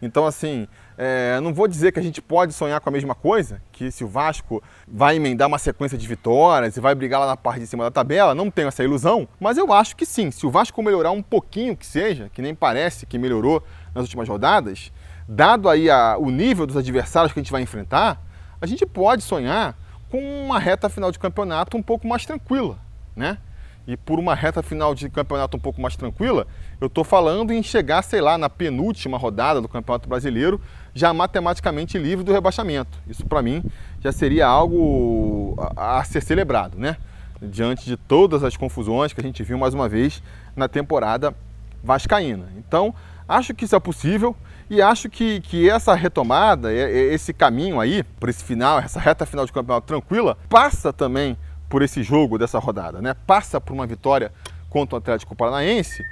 Então, 0.00 0.26
assim, 0.26 0.68
é, 0.98 1.40
não 1.40 1.54
vou 1.54 1.66
dizer 1.66 1.92
que 1.92 1.98
a 1.98 2.02
gente 2.02 2.20
pode 2.20 2.52
sonhar 2.52 2.80
com 2.80 2.88
a 2.88 2.92
mesma 2.92 3.14
coisa, 3.14 3.62
que 3.72 3.90
se 3.90 4.04
o 4.04 4.08
Vasco 4.08 4.62
vai 4.86 5.16
emendar 5.16 5.48
uma 5.48 5.58
sequência 5.58 5.96
de 5.96 6.06
vitórias 6.06 6.76
e 6.76 6.80
vai 6.80 6.94
brigar 6.94 7.20
lá 7.20 7.26
na 7.26 7.36
parte 7.36 7.60
de 7.60 7.66
cima 7.66 7.84
da 7.84 7.90
tabela, 7.90 8.34
não 8.34 8.50
tenho 8.50 8.68
essa 8.68 8.84
ilusão, 8.84 9.26
mas 9.40 9.56
eu 9.56 9.72
acho 9.72 9.96
que 9.96 10.04
sim, 10.04 10.30
se 10.30 10.46
o 10.46 10.50
Vasco 10.50 10.82
melhorar 10.82 11.10
um 11.12 11.22
pouquinho 11.22 11.76
que 11.76 11.86
seja, 11.86 12.30
que 12.32 12.42
nem 12.42 12.54
parece 12.54 13.06
que 13.06 13.18
melhorou 13.18 13.62
nas 13.94 14.04
últimas 14.04 14.28
rodadas, 14.28 14.92
dado 15.26 15.68
aí 15.68 15.88
a, 15.88 16.16
o 16.18 16.30
nível 16.30 16.66
dos 16.66 16.76
adversários 16.76 17.32
que 17.32 17.40
a 17.40 17.42
gente 17.42 17.52
vai 17.52 17.62
enfrentar, 17.62 18.22
a 18.60 18.66
gente 18.66 18.84
pode 18.84 19.22
sonhar 19.22 19.76
com 20.10 20.18
uma 20.44 20.58
reta 20.58 20.88
final 20.88 21.10
de 21.10 21.18
campeonato 21.18 21.76
um 21.76 21.82
pouco 21.82 22.06
mais 22.06 22.24
tranquila, 22.26 22.78
né? 23.14 23.38
e 23.86 23.96
por 23.96 24.18
uma 24.18 24.34
reta 24.34 24.62
final 24.62 24.94
de 24.94 25.08
campeonato 25.08 25.56
um 25.56 25.60
pouco 25.60 25.80
mais 25.80 25.96
tranquila, 25.96 26.46
eu 26.80 26.88
estou 26.88 27.04
falando 27.04 27.52
em 27.52 27.62
chegar, 27.62 28.02
sei 28.02 28.20
lá, 28.20 28.36
na 28.36 28.50
penúltima 28.50 29.16
rodada 29.16 29.60
do 29.60 29.68
Campeonato 29.68 30.08
Brasileiro, 30.08 30.60
já 30.94 31.12
matematicamente 31.12 31.98
livre 31.98 32.24
do 32.24 32.32
rebaixamento. 32.32 32.98
Isso 33.08 33.24
para 33.26 33.42
mim 33.42 33.62
já 34.00 34.12
seria 34.12 34.46
algo 34.46 35.54
a, 35.76 35.98
a, 35.98 36.04
ser 36.04 36.22
celebrado, 36.22 36.78
né? 36.78 36.96
Diante 37.40 37.86
de 37.86 37.96
todas 37.96 38.44
as 38.44 38.56
confusões 38.56 39.12
que 39.12 39.20
a 39.20 39.24
gente 39.24 39.42
viu 39.42 39.58
mais 39.58 39.74
uma 39.74 39.88
vez 39.88 40.22
na 40.54 40.68
temporada 40.68 41.34
vascaína. 41.82 42.48
Então, 42.56 42.94
acho 43.28 43.54
que 43.54 43.64
isso 43.64 43.76
é 43.76 43.80
possível 43.80 44.34
e 44.68 44.82
acho 44.82 45.08
que, 45.08 45.40
que 45.40 45.70
essa 45.70 45.94
retomada, 45.94 46.72
esse 46.72 47.32
caminho 47.32 47.78
aí, 47.78 48.02
por 48.02 48.28
esse 48.28 48.42
final, 48.42 48.78
essa 48.78 48.98
reta 48.98 49.24
final 49.24 49.46
de 49.46 49.52
campeonato 49.52 49.86
tranquila, 49.86 50.36
passa 50.48 50.92
também 50.92 51.36
por 51.68 51.82
esse 51.82 52.02
jogo 52.02 52.38
dessa 52.38 52.58
rodada, 52.58 53.00
né? 53.00 53.14
Passa 53.26 53.60
por 53.60 53.72
uma 53.72 53.86
vitória 53.86 54.32
contra 54.68 54.96
o 54.96 54.98
Atlético 54.98 55.34
Paranaense. 55.34 56.04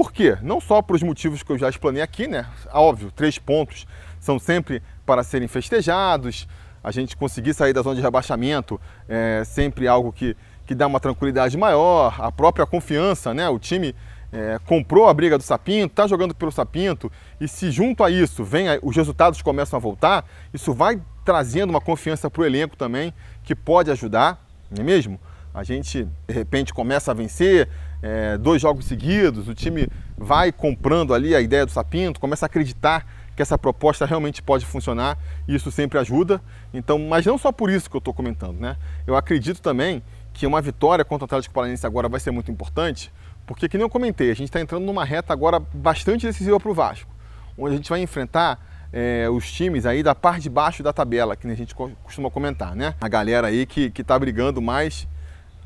Por 0.00 0.14
quê? 0.14 0.38
Não 0.40 0.62
só 0.62 0.80
por 0.80 0.96
os 0.96 1.02
motivos 1.02 1.42
que 1.42 1.52
eu 1.52 1.58
já 1.58 1.68
explanei 1.68 2.00
aqui, 2.00 2.26
né? 2.26 2.46
Óbvio, 2.72 3.12
três 3.12 3.38
pontos 3.38 3.86
são 4.18 4.38
sempre 4.38 4.82
para 5.04 5.22
serem 5.22 5.46
festejados. 5.46 6.48
A 6.82 6.90
gente 6.90 7.14
conseguir 7.14 7.52
sair 7.52 7.74
da 7.74 7.82
zona 7.82 7.96
de 7.96 8.00
rebaixamento 8.00 8.80
é 9.06 9.42
sempre 9.44 9.86
algo 9.86 10.10
que, 10.10 10.34
que 10.64 10.74
dá 10.74 10.86
uma 10.86 10.98
tranquilidade 10.98 11.54
maior. 11.58 12.18
A 12.18 12.32
própria 12.32 12.64
confiança, 12.64 13.34
né? 13.34 13.46
O 13.50 13.58
time 13.58 13.94
é, 14.32 14.58
comprou 14.64 15.06
a 15.06 15.12
briga 15.12 15.36
do 15.36 15.44
Sapinto, 15.44 15.92
está 15.92 16.06
jogando 16.06 16.34
pelo 16.34 16.50
Sapinto, 16.50 17.12
e 17.38 17.46
se 17.46 17.70
junto 17.70 18.02
a 18.02 18.10
isso 18.10 18.42
vem 18.42 18.68
os 18.82 18.96
resultados 18.96 19.42
começam 19.42 19.76
a 19.76 19.80
voltar, 19.80 20.24
isso 20.54 20.72
vai 20.72 20.98
trazendo 21.26 21.68
uma 21.68 21.80
confiança 21.80 22.30
para 22.30 22.40
o 22.40 22.46
elenco 22.46 22.74
também, 22.74 23.12
que 23.44 23.54
pode 23.54 23.90
ajudar 23.90 24.42
não 24.70 24.82
é 24.82 24.84
mesmo? 24.84 25.20
A 25.52 25.64
gente, 25.64 26.06
de 26.26 26.34
repente, 26.34 26.72
começa 26.72 27.10
a 27.10 27.14
vencer 27.14 27.68
é, 28.02 28.38
dois 28.38 28.62
jogos 28.62 28.84
seguidos, 28.84 29.48
o 29.48 29.54
time 29.54 29.88
vai 30.16 30.52
comprando 30.52 31.12
ali 31.12 31.34
a 31.34 31.40
ideia 31.40 31.66
do 31.66 31.72
Sapinto, 31.72 32.20
começa 32.20 32.44
a 32.44 32.48
acreditar 32.48 33.06
que 33.34 33.42
essa 33.42 33.56
proposta 33.56 34.04
realmente 34.04 34.42
pode 34.42 34.66
funcionar 34.66 35.18
e 35.48 35.54
isso 35.54 35.70
sempre 35.70 35.98
ajuda. 35.98 36.40
Então, 36.72 36.98
mas 36.98 37.24
não 37.26 37.38
só 37.38 37.50
por 37.50 37.70
isso 37.70 37.88
que 37.88 37.96
eu 37.96 38.00
estou 38.00 38.14
comentando, 38.14 38.60
né? 38.60 38.76
Eu 39.06 39.16
acredito 39.16 39.60
também 39.60 40.02
que 40.32 40.46
uma 40.46 40.60
vitória 40.60 41.04
contra 41.04 41.24
o 41.24 41.26
Atlético 41.26 41.54
Paranaense 41.54 41.86
agora 41.86 42.08
vai 42.08 42.20
ser 42.20 42.30
muito 42.30 42.50
importante, 42.50 43.12
porque, 43.46 43.68
que 43.68 43.76
nem 43.76 43.84
eu 43.84 43.90
comentei, 43.90 44.30
a 44.30 44.34
gente 44.34 44.48
está 44.48 44.60
entrando 44.60 44.84
numa 44.84 45.04
reta 45.04 45.32
agora 45.32 45.58
bastante 45.58 46.26
decisiva 46.26 46.60
para 46.60 46.70
o 46.70 46.74
Vasco, 46.74 47.10
onde 47.58 47.74
a 47.74 47.76
gente 47.76 47.90
vai 47.90 48.00
enfrentar 48.00 48.64
é, 48.92 49.28
os 49.28 49.50
times 49.50 49.86
aí 49.86 50.02
da 50.02 50.14
parte 50.14 50.42
de 50.42 50.50
baixo 50.50 50.82
da 50.82 50.92
tabela, 50.92 51.34
que 51.34 51.46
a 51.48 51.54
gente 51.54 51.74
costuma 51.74 52.30
comentar, 52.30 52.76
né? 52.76 52.94
A 53.00 53.08
galera 53.08 53.48
aí 53.48 53.66
que, 53.66 53.90
que 53.90 54.04
tá 54.04 54.18
brigando 54.18 54.60
mais 54.60 55.08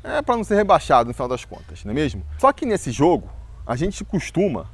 é, 0.04 0.22
para 0.22 0.36
não 0.36 0.44
ser 0.44 0.54
rebaixado 0.54 1.08
no 1.08 1.14
final 1.14 1.28
das 1.28 1.44
contas, 1.44 1.84
não 1.84 1.92
é 1.92 1.94
mesmo? 1.94 2.24
Só 2.38 2.52
que 2.52 2.64
nesse 2.64 2.92
jogo, 2.92 3.28
a 3.66 3.74
gente 3.74 4.04
costuma 4.04 4.70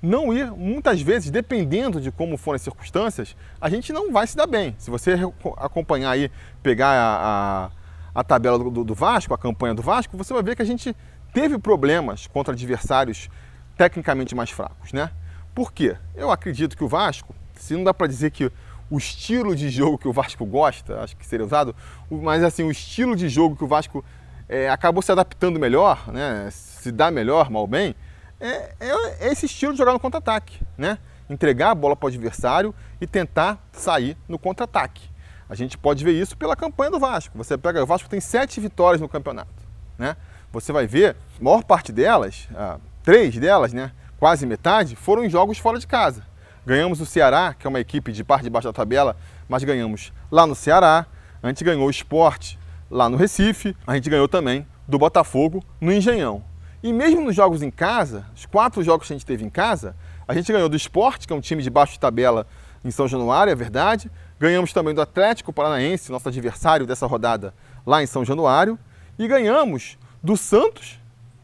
não 0.00 0.32
ir, 0.32 0.50
muitas 0.52 1.00
vezes, 1.00 1.30
dependendo 1.30 2.00
de 2.00 2.12
como 2.12 2.36
forem 2.36 2.56
as 2.56 2.62
circunstâncias, 2.62 3.34
a 3.58 3.70
gente 3.70 3.92
não 3.92 4.12
vai 4.12 4.26
se 4.26 4.36
dar 4.36 4.46
bem. 4.46 4.76
Se 4.78 4.90
você 4.90 5.18
acompanhar 5.56 6.10
aí, 6.10 6.30
pegar 6.62 6.90
a, 6.90 7.70
a, 8.14 8.20
a 8.20 8.24
tabela 8.24 8.58
do, 8.58 8.84
do 8.84 8.94
Vasco, 8.94 9.32
a 9.32 9.38
campanha 9.38 9.74
do 9.74 9.82
Vasco, 9.82 10.16
você 10.16 10.32
vai 10.32 10.42
ver 10.42 10.54
que 10.54 10.62
a 10.62 10.66
gente 10.66 10.94
teve 11.32 11.58
problemas 11.58 12.26
contra 12.26 12.52
adversários 12.52 13.30
tecnicamente 13.78 14.34
mais 14.34 14.50
fracos, 14.50 14.92
né? 14.92 15.10
Por 15.54 15.72
quê? 15.72 15.96
Eu 16.14 16.30
acredito 16.30 16.76
que 16.76 16.84
o 16.84 16.88
Vasco 16.88 17.34
se 17.56 17.74
não 17.74 17.84
dá 17.84 17.94
para 17.94 18.06
dizer 18.06 18.30
que 18.30 18.50
o 18.90 18.98
estilo 18.98 19.56
de 19.56 19.68
jogo 19.70 19.98
que 19.98 20.08
o 20.08 20.12
Vasco 20.12 20.44
gosta, 20.44 21.00
acho 21.00 21.16
que 21.16 21.26
seria 21.26 21.44
usado, 21.44 21.74
mas 22.10 22.42
assim, 22.42 22.62
o 22.62 22.70
estilo 22.70 23.16
de 23.16 23.28
jogo 23.28 23.56
que 23.56 23.64
o 23.64 23.66
Vasco 23.66 24.04
é, 24.48 24.68
acabou 24.68 25.02
se 25.02 25.10
adaptando 25.10 25.58
melhor, 25.58 26.10
né, 26.12 26.48
se 26.50 26.92
dá 26.92 27.10
melhor, 27.10 27.50
mal 27.50 27.66
bem, 27.66 27.94
é, 28.40 28.74
é, 28.80 29.28
esse 29.30 29.46
estilo 29.46 29.72
de 29.72 29.78
jogar 29.78 29.92
no 29.92 30.00
contra-ataque, 30.00 30.60
né? 30.76 30.98
Entregar 31.30 31.70
a 31.70 31.74
bola 31.74 31.96
para 31.96 32.06
o 32.06 32.08
adversário 32.08 32.74
e 33.00 33.06
tentar 33.06 33.58
sair 33.72 34.16
no 34.28 34.38
contra-ataque. 34.38 35.08
A 35.48 35.54
gente 35.54 35.78
pode 35.78 36.04
ver 36.04 36.12
isso 36.12 36.36
pela 36.36 36.54
campanha 36.54 36.90
do 36.90 36.98
Vasco. 36.98 37.36
Você 37.38 37.56
pega, 37.56 37.82
o 37.82 37.86
Vasco 37.86 38.08
tem 38.08 38.20
sete 38.20 38.60
vitórias 38.60 39.00
no 39.00 39.08
campeonato, 39.08 39.50
né? 39.96 40.16
Você 40.52 40.72
vai 40.72 40.86
ver, 40.86 41.16
a 41.40 41.42
maior 41.42 41.64
parte 41.64 41.90
delas, 41.90 42.48
ah, 42.54 42.78
três 43.02 43.36
delas, 43.38 43.72
né? 43.72 43.92
Quase 44.18 44.46
metade, 44.46 44.94
foram 44.94 45.24
em 45.24 45.30
jogos 45.30 45.58
fora 45.58 45.78
de 45.78 45.86
casa. 45.86 46.22
Ganhamos 46.66 47.00
o 47.00 47.06
Ceará, 47.06 47.54
que 47.58 47.66
é 47.66 47.70
uma 47.70 47.80
equipe 47.80 48.12
de 48.12 48.24
parte 48.24 48.44
de 48.44 48.50
baixo 48.50 48.68
da 48.68 48.72
tabela, 48.72 49.16
mas 49.48 49.64
ganhamos 49.64 50.12
lá 50.30 50.46
no 50.46 50.54
Ceará. 50.54 51.06
A 51.42 51.48
gente 51.48 51.62
ganhou 51.62 51.86
o 51.86 51.90
esporte 51.90 52.58
lá 52.94 53.08
no 53.08 53.16
Recife. 53.16 53.76
A 53.84 53.96
gente 53.96 54.08
ganhou 54.08 54.28
também 54.28 54.64
do 54.86 54.96
Botafogo 54.96 55.64
no 55.80 55.92
Engenhão. 55.92 56.44
E 56.80 56.92
mesmo 56.92 57.22
nos 57.22 57.34
jogos 57.34 57.60
em 57.60 57.70
casa, 57.70 58.24
os 58.36 58.46
quatro 58.46 58.84
jogos 58.84 59.08
que 59.08 59.12
a 59.12 59.16
gente 59.16 59.26
teve 59.26 59.44
em 59.44 59.50
casa, 59.50 59.96
a 60.28 60.32
gente 60.32 60.52
ganhou 60.52 60.68
do 60.68 60.76
esporte, 60.76 61.26
que 61.26 61.32
é 61.32 61.36
um 61.36 61.40
time 61.40 61.60
de 61.60 61.68
baixo 61.68 61.94
de 61.94 61.98
tabela 61.98 62.46
em 62.84 62.92
São 62.92 63.08
Januário, 63.08 63.50
é 63.50 63.54
verdade. 63.54 64.08
Ganhamos 64.38 64.72
também 64.72 64.94
do 64.94 65.00
Atlético 65.00 65.52
Paranaense, 65.52 66.12
nosso 66.12 66.28
adversário 66.28 66.86
dessa 66.86 67.04
rodada 67.04 67.52
lá 67.84 68.00
em 68.00 68.06
São 68.06 68.24
Januário. 68.24 68.78
E 69.18 69.26
ganhamos 69.26 69.98
do 70.22 70.36
Santos, 70.36 71.00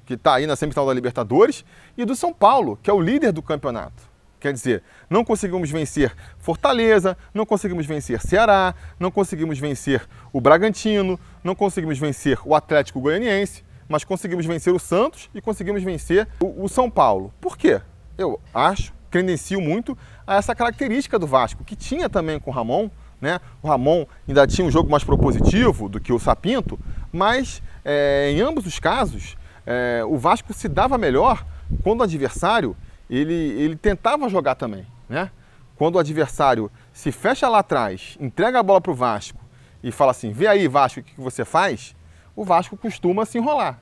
que 0.07 0.15
está 0.15 0.35
aí 0.35 0.47
na 0.47 0.55
semifinal 0.55 0.87
da 0.87 0.95
Libertadores, 0.95 1.65
e 1.99 2.05
do 2.05 2.15
São 2.15 2.33
Paulo, 2.33 2.79
que 2.81 2.89
é 2.89 2.93
o 2.93 3.01
líder 3.01 3.33
do 3.33 3.43
campeonato. 3.43 4.10
Quer 4.41 4.55
dizer, 4.55 4.83
não 5.09 5.23
conseguimos 5.23 5.71
vencer 5.71 6.17
Fortaleza, 6.39 7.17
não 7.35 7.45
conseguimos 7.45 7.85
vencer 7.85 8.21
Ceará, 8.21 8.75
não 8.99 9.11
conseguimos 9.11 9.59
vencer 9.59 10.03
o 10.33 10.41
Bragantino, 10.41 11.21
não 11.45 11.55
conseguimos 11.55 11.99
vencer 11.99 12.39
o 12.45 12.55
Atlético 12.55 13.01
Goianiense, 13.01 13.63
mas 13.87 14.03
conseguimos 14.03 14.47
vencer 14.47 14.73
o 14.73 14.79
Santos 14.79 15.29
e 15.35 15.43
conseguimos 15.43 15.83
vencer 15.83 16.27
o, 16.41 16.65
o 16.65 16.69
São 16.69 16.91
Paulo. 16.91 17.35
Por 17.39 17.59
quê? 17.59 17.83
Eu 18.17 18.41
acho, 18.55 18.95
credencio 19.11 19.61
muito 19.61 19.97
a 20.27 20.37
essa 20.37 20.55
característica 20.55 21.19
do 21.19 21.27
Vasco, 21.27 21.63
que 21.63 21.77
tinha 21.77 22.09
também 22.09 22.41
com 22.41 22.51
o 22.51 22.55
Ramon, 22.55 22.89
né? 23.21 23.41
O 23.63 23.69
Ramon 23.69 24.07
ainda 24.27 24.47
tinha 24.47 24.67
um 24.67 24.71
jogo 24.71 24.91
mais 24.91 25.05
propositivo 25.05 25.87
do 25.87 26.01
que 26.01 26.15
o 26.15 26.19
Sapinto, 26.19 26.79
mas 27.13 27.63
é, 27.85 28.31
em 28.33 28.41
ambos 28.41 28.65
os 28.65 28.79
casos 28.79 29.37
é, 29.67 30.03
o 30.07 30.17
Vasco 30.17 30.55
se 30.55 30.69
dava 30.69 30.97
melhor 30.97 31.45
quando 31.83 32.01
o 32.01 32.05
adversário 32.05 32.77
ele, 33.19 33.35
ele 33.35 33.77
tentava 33.77 34.29
jogar 34.29 34.55
também, 34.55 34.87
né? 35.09 35.31
Quando 35.77 35.97
o 35.97 35.99
adversário 35.99 36.71
se 36.93 37.11
fecha 37.11 37.49
lá 37.49 37.59
atrás, 37.59 38.17
entrega 38.21 38.61
a 38.61 38.63
bola 38.63 38.81
para 38.81 38.93
o 38.93 38.95
Vasco 38.95 39.41
e 39.83 39.91
fala 39.91 40.11
assim, 40.11 40.31
vê 40.31 40.47
aí 40.47 40.69
Vasco, 40.69 41.01
o 41.01 41.03
que 41.03 41.21
você 41.21 41.45
faz? 41.45 41.97
O 42.37 42.45
Vasco 42.45 42.77
costuma 42.77 43.25
se 43.25 43.39
enrolar. 43.39 43.81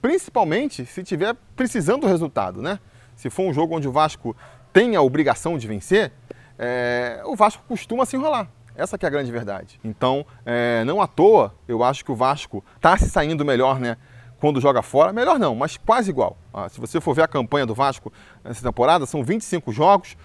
Principalmente 0.00 0.86
se 0.86 1.00
estiver 1.00 1.34
precisando 1.56 2.02
do 2.02 2.06
resultado, 2.06 2.62
né? 2.62 2.78
Se 3.16 3.30
for 3.30 3.44
um 3.44 3.52
jogo 3.52 3.76
onde 3.76 3.88
o 3.88 3.92
Vasco 3.92 4.36
tem 4.72 4.94
a 4.94 5.02
obrigação 5.02 5.58
de 5.58 5.66
vencer, 5.66 6.12
é, 6.58 7.22
o 7.24 7.34
Vasco 7.34 7.64
costuma 7.66 8.06
se 8.06 8.16
enrolar. 8.16 8.48
Essa 8.76 8.96
que 8.96 9.04
é 9.04 9.08
a 9.08 9.10
grande 9.10 9.32
verdade. 9.32 9.80
Então, 9.82 10.24
é, 10.46 10.84
não 10.84 11.00
à 11.00 11.06
toa, 11.08 11.52
eu 11.66 11.82
acho 11.82 12.04
que 12.04 12.12
o 12.12 12.14
Vasco 12.14 12.64
está 12.76 12.96
se 12.96 13.10
saindo 13.10 13.44
melhor, 13.44 13.80
né? 13.80 13.96
Quando 14.38 14.60
joga 14.60 14.82
fora. 14.82 15.12
Melhor 15.12 15.38
não, 15.38 15.54
mas 15.54 15.76
quase 15.76 16.10
igual. 16.10 16.36
Ah, 16.52 16.68
se 16.68 16.80
você 16.80 17.00
for 17.00 17.14
ver 17.14 17.22
a 17.22 17.28
campanha 17.28 17.66
do 17.66 17.74
Vasco 17.74 18.12
nessa 18.44 18.62
temporada, 18.62 19.06
são 19.06 19.22
25 19.22 19.72
jogos, 19.72 20.16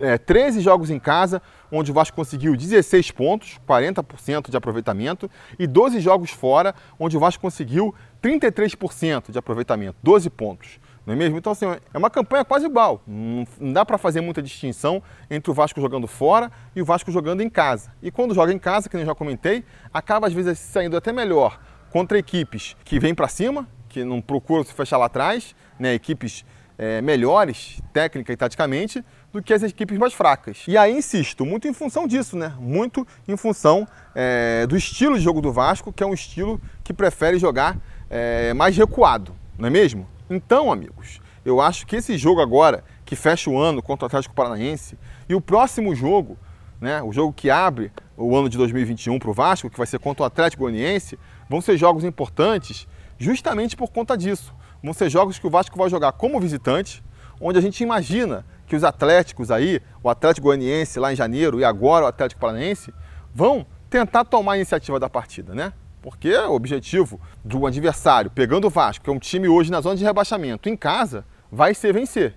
é, 0.00 0.16
13 0.16 0.60
jogos 0.60 0.90
em 0.90 0.98
casa, 0.98 1.42
onde 1.70 1.90
o 1.90 1.94
Vasco 1.94 2.16
conseguiu 2.16 2.56
16 2.56 3.10
pontos, 3.10 3.58
40% 3.66 4.50
de 4.50 4.56
aproveitamento, 4.56 5.30
e 5.58 5.66
12 5.66 6.00
jogos 6.00 6.30
fora, 6.30 6.74
onde 6.98 7.16
o 7.16 7.20
Vasco 7.20 7.42
conseguiu 7.42 7.94
33% 8.22 9.30
de 9.30 9.38
aproveitamento, 9.38 9.96
12 10.02 10.30
pontos. 10.30 10.78
Não 11.06 11.12
é 11.12 11.16
mesmo? 11.16 11.36
Então, 11.36 11.52
assim, 11.52 11.66
é 11.66 11.98
uma 11.98 12.08
campanha 12.08 12.44
quase 12.46 12.64
igual. 12.64 13.02
Não, 13.06 13.44
dá 13.72 13.84
para 13.84 13.98
fazer 13.98 14.22
muita 14.22 14.40
distinção 14.40 15.02
entre 15.28 15.50
o 15.50 15.54
Vasco 15.54 15.78
jogando 15.78 16.06
fora 16.06 16.50
e 16.74 16.80
o 16.80 16.84
Vasco 16.84 17.10
jogando 17.10 17.42
em 17.42 17.50
casa. 17.50 17.92
E 18.02 18.10
quando 18.10 18.34
joga 18.34 18.52
em 18.52 18.58
casa, 18.58 18.88
que 18.88 18.96
eu 18.96 19.04
já 19.04 19.14
comentei, 19.14 19.64
acaba 19.92 20.28
às 20.28 20.32
vezes 20.32 20.58
saindo 20.58 20.96
até 20.96 21.12
melhor 21.12 21.60
contra 21.94 22.18
equipes 22.18 22.76
que 22.84 22.98
vêm 22.98 23.14
para 23.14 23.28
cima, 23.28 23.68
que 23.88 24.02
não 24.02 24.20
procuram 24.20 24.64
se 24.64 24.74
fechar 24.74 24.98
lá 24.98 25.06
atrás, 25.06 25.54
né? 25.78 25.94
equipes 25.94 26.44
é, 26.76 27.00
melhores, 27.00 27.80
técnica 27.92 28.32
e 28.32 28.36
taticamente, 28.36 29.04
do 29.32 29.40
que 29.40 29.54
as 29.54 29.62
equipes 29.62 29.96
mais 29.96 30.12
fracas. 30.12 30.64
E 30.66 30.76
aí, 30.76 30.92
insisto, 30.92 31.46
muito 31.46 31.68
em 31.68 31.72
função 31.72 32.08
disso, 32.08 32.36
né? 32.36 32.52
Muito 32.58 33.06
em 33.28 33.36
função 33.36 33.86
é, 34.12 34.66
do 34.66 34.76
estilo 34.76 35.16
de 35.16 35.22
jogo 35.22 35.40
do 35.40 35.52
Vasco, 35.52 35.92
que 35.92 36.02
é 36.02 36.06
um 36.06 36.12
estilo 36.12 36.60
que 36.82 36.92
prefere 36.92 37.38
jogar 37.38 37.78
é, 38.10 38.52
mais 38.54 38.76
recuado, 38.76 39.32
não 39.56 39.68
é 39.68 39.70
mesmo? 39.70 40.08
Então, 40.28 40.72
amigos, 40.72 41.20
eu 41.44 41.60
acho 41.60 41.86
que 41.86 41.94
esse 41.94 42.18
jogo 42.18 42.40
agora, 42.40 42.82
que 43.04 43.14
fecha 43.14 43.48
o 43.48 43.56
ano 43.56 43.80
contra 43.80 44.06
o 44.06 44.08
Atlético 44.08 44.34
Paranaense, 44.34 44.98
e 45.28 45.34
o 45.36 45.40
próximo 45.40 45.94
jogo, 45.94 46.36
né, 46.80 47.00
o 47.04 47.12
jogo 47.12 47.32
que 47.32 47.50
abre 47.50 47.92
o 48.16 48.36
ano 48.36 48.48
de 48.48 48.58
2021 48.58 49.16
para 49.20 49.30
o 49.30 49.32
Vasco, 49.32 49.70
que 49.70 49.78
vai 49.78 49.86
ser 49.86 50.00
contra 50.00 50.24
o 50.24 50.26
Atlético 50.26 50.64
Goianiense, 50.64 51.16
vão 51.48 51.60
ser 51.60 51.76
jogos 51.76 52.04
importantes 52.04 52.86
justamente 53.18 53.76
por 53.76 53.90
conta 53.90 54.16
disso. 54.16 54.54
Vão 54.82 54.92
ser 54.92 55.08
jogos 55.08 55.38
que 55.38 55.46
o 55.46 55.50
Vasco 55.50 55.78
vai 55.78 55.88
jogar 55.88 56.12
como 56.12 56.40
visitante, 56.40 57.02
onde 57.40 57.58
a 57.58 57.62
gente 57.62 57.82
imagina 57.82 58.44
que 58.66 58.76
os 58.76 58.84
Atléticos 58.84 59.50
aí, 59.50 59.80
o 60.02 60.08
Atlético 60.08 60.46
Goianiense 60.46 60.98
lá 60.98 61.12
em 61.12 61.16
janeiro 61.16 61.60
e 61.60 61.64
agora 61.64 62.04
o 62.04 62.08
Atlético 62.08 62.40
Paranaense, 62.40 62.92
vão 63.34 63.66
tentar 63.88 64.24
tomar 64.24 64.52
a 64.52 64.56
iniciativa 64.56 64.98
da 64.98 65.08
partida, 65.08 65.54
né? 65.54 65.72
Porque 66.02 66.34
o 66.34 66.52
objetivo 66.52 67.20
do 67.44 67.66
adversário, 67.66 68.30
pegando 68.30 68.66
o 68.66 68.70
Vasco, 68.70 69.04
que 69.04 69.10
é 69.10 69.12
um 69.12 69.18
time 69.18 69.48
hoje 69.48 69.70
na 69.70 69.80
zona 69.80 69.96
de 69.96 70.04
rebaixamento, 70.04 70.68
em 70.68 70.76
casa, 70.76 71.24
vai 71.50 71.74
ser 71.74 71.94
vencer. 71.94 72.34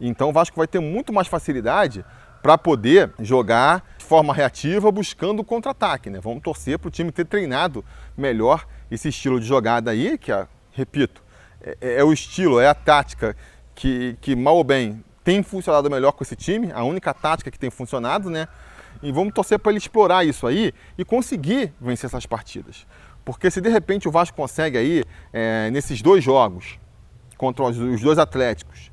Então 0.00 0.28
o 0.28 0.32
Vasco 0.32 0.56
vai 0.56 0.66
ter 0.66 0.80
muito 0.80 1.12
mais 1.12 1.26
facilidade 1.26 2.04
para 2.46 2.56
poder 2.56 3.12
jogar 3.18 3.84
de 3.98 4.04
forma 4.04 4.32
reativa, 4.32 4.92
buscando 4.92 5.40
o 5.40 5.44
contra-ataque. 5.44 6.08
Né? 6.08 6.20
Vamos 6.20 6.44
torcer 6.44 6.78
para 6.78 6.86
o 6.86 6.90
time 6.92 7.10
ter 7.10 7.24
treinado 7.24 7.84
melhor 8.16 8.68
esse 8.88 9.08
estilo 9.08 9.40
de 9.40 9.46
jogada 9.46 9.90
aí, 9.90 10.16
que, 10.16 10.30
é, 10.30 10.46
repito, 10.70 11.24
é, 11.60 11.96
é, 11.98 12.04
o 12.04 12.12
estilo, 12.12 12.60
é 12.60 12.68
a 12.68 12.74
tática 12.74 13.36
que, 13.74 14.16
que, 14.20 14.36
mal 14.36 14.58
ou 14.58 14.62
bem, 14.62 15.02
tem 15.24 15.42
funcionado 15.42 15.90
melhor 15.90 16.12
com 16.12 16.22
esse 16.22 16.36
time, 16.36 16.70
a 16.70 16.84
única 16.84 17.12
tática 17.12 17.50
que 17.50 17.58
tem 17.58 17.68
funcionado, 17.68 18.30
né? 18.30 18.46
E 19.02 19.10
vamos 19.10 19.34
torcer 19.34 19.58
para 19.58 19.72
ele 19.72 19.78
explorar 19.78 20.24
isso 20.24 20.46
aí 20.46 20.72
e 20.96 21.04
conseguir 21.04 21.72
vencer 21.80 22.06
essas 22.06 22.26
partidas. 22.26 22.86
Porque 23.24 23.50
se 23.50 23.60
de 23.60 23.68
repente 23.68 24.06
o 24.06 24.12
Vasco 24.12 24.36
consegue 24.36 24.78
aí, 24.78 25.02
é, 25.32 25.68
nesses 25.72 26.00
dois 26.00 26.22
jogos, 26.22 26.78
contra 27.36 27.64
os 27.64 28.00
dois 28.00 28.20
Atléticos, 28.20 28.92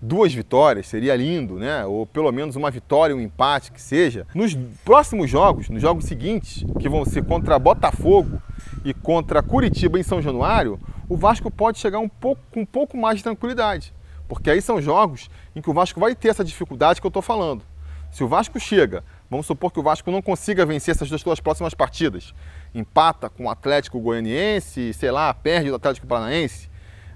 duas 0.00 0.32
vitórias, 0.32 0.86
seria 0.86 1.14
lindo, 1.14 1.56
né? 1.56 1.84
Ou 1.84 2.06
pelo 2.06 2.32
menos 2.32 2.56
uma 2.56 2.70
vitória, 2.70 3.14
um 3.14 3.20
empate 3.20 3.70
que 3.70 3.80
seja. 3.80 4.26
Nos 4.34 4.54
próximos 4.84 5.28
jogos, 5.28 5.68
nos 5.68 5.82
jogos 5.82 6.04
seguintes, 6.04 6.64
que 6.78 6.88
vão 6.88 7.04
ser 7.04 7.24
contra 7.24 7.58
Botafogo 7.58 8.40
e 8.84 8.94
contra 8.94 9.42
Curitiba 9.42 9.98
em 9.98 10.02
São 10.02 10.22
Januário, 10.22 10.80
o 11.08 11.16
Vasco 11.16 11.50
pode 11.50 11.78
chegar 11.78 11.98
um 11.98 12.08
pouco, 12.08 12.40
com 12.50 12.60
um 12.60 12.66
pouco 12.66 12.96
mais 12.96 13.18
de 13.18 13.24
tranquilidade. 13.24 13.92
Porque 14.26 14.48
aí 14.48 14.62
são 14.62 14.80
jogos 14.80 15.28
em 15.54 15.60
que 15.60 15.68
o 15.68 15.74
Vasco 15.74 15.98
vai 16.00 16.14
ter 16.14 16.28
essa 16.28 16.44
dificuldade 16.44 17.00
que 17.00 17.06
eu 17.06 17.10
estou 17.10 17.22
falando. 17.22 17.62
Se 18.10 18.24
o 18.24 18.28
Vasco 18.28 18.58
chega, 18.58 19.04
vamos 19.28 19.46
supor 19.46 19.72
que 19.72 19.78
o 19.78 19.82
Vasco 19.82 20.10
não 20.10 20.22
consiga 20.22 20.64
vencer 20.64 20.94
essas 20.94 21.08
duas 21.08 21.40
próximas 21.40 21.74
partidas, 21.74 22.34
empata 22.74 23.28
com 23.28 23.44
o 23.44 23.50
Atlético 23.50 24.00
Goianiense, 24.00 24.92
sei 24.94 25.10
lá, 25.10 25.32
perde 25.34 25.70
o 25.70 25.74
Atlético 25.74 26.06
Paranaense, 26.06 26.69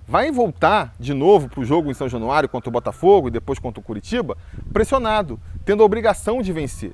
vai 0.07 0.31
voltar 0.31 0.95
de 0.99 1.15
novo 1.15 1.49
para 1.49 1.61
o 1.61 1.65
jogo 1.65 1.91
em 1.91 1.95
São 1.95 2.09
Januário 2.09 2.49
contra 2.49 2.69
o 2.69 2.73
Botafogo 2.73 3.29
e 3.29 3.31
depois 3.31 3.59
contra 3.59 3.81
o 3.81 3.83
Curitiba, 3.83 4.37
pressionado, 4.73 5.41
tendo 5.65 5.83
a 5.83 5.87
obrigação 5.87 6.43
de 6.43 6.53
vencer. 6.53 6.93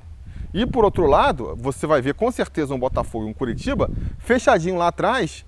E 0.53 0.65
por 0.65 0.83
outro 0.83 1.05
lado, 1.05 1.55
você 1.57 1.87
vai 1.87 2.01
ver 2.01 2.13
com 2.13 2.29
certeza 2.31 2.73
um 2.73 2.79
Botafogo 2.79 3.25
e 3.25 3.29
um 3.29 3.33
Curitiba 3.33 3.89
fechadinho 4.19 4.77
lá 4.77 4.87
atrás, 4.87 5.45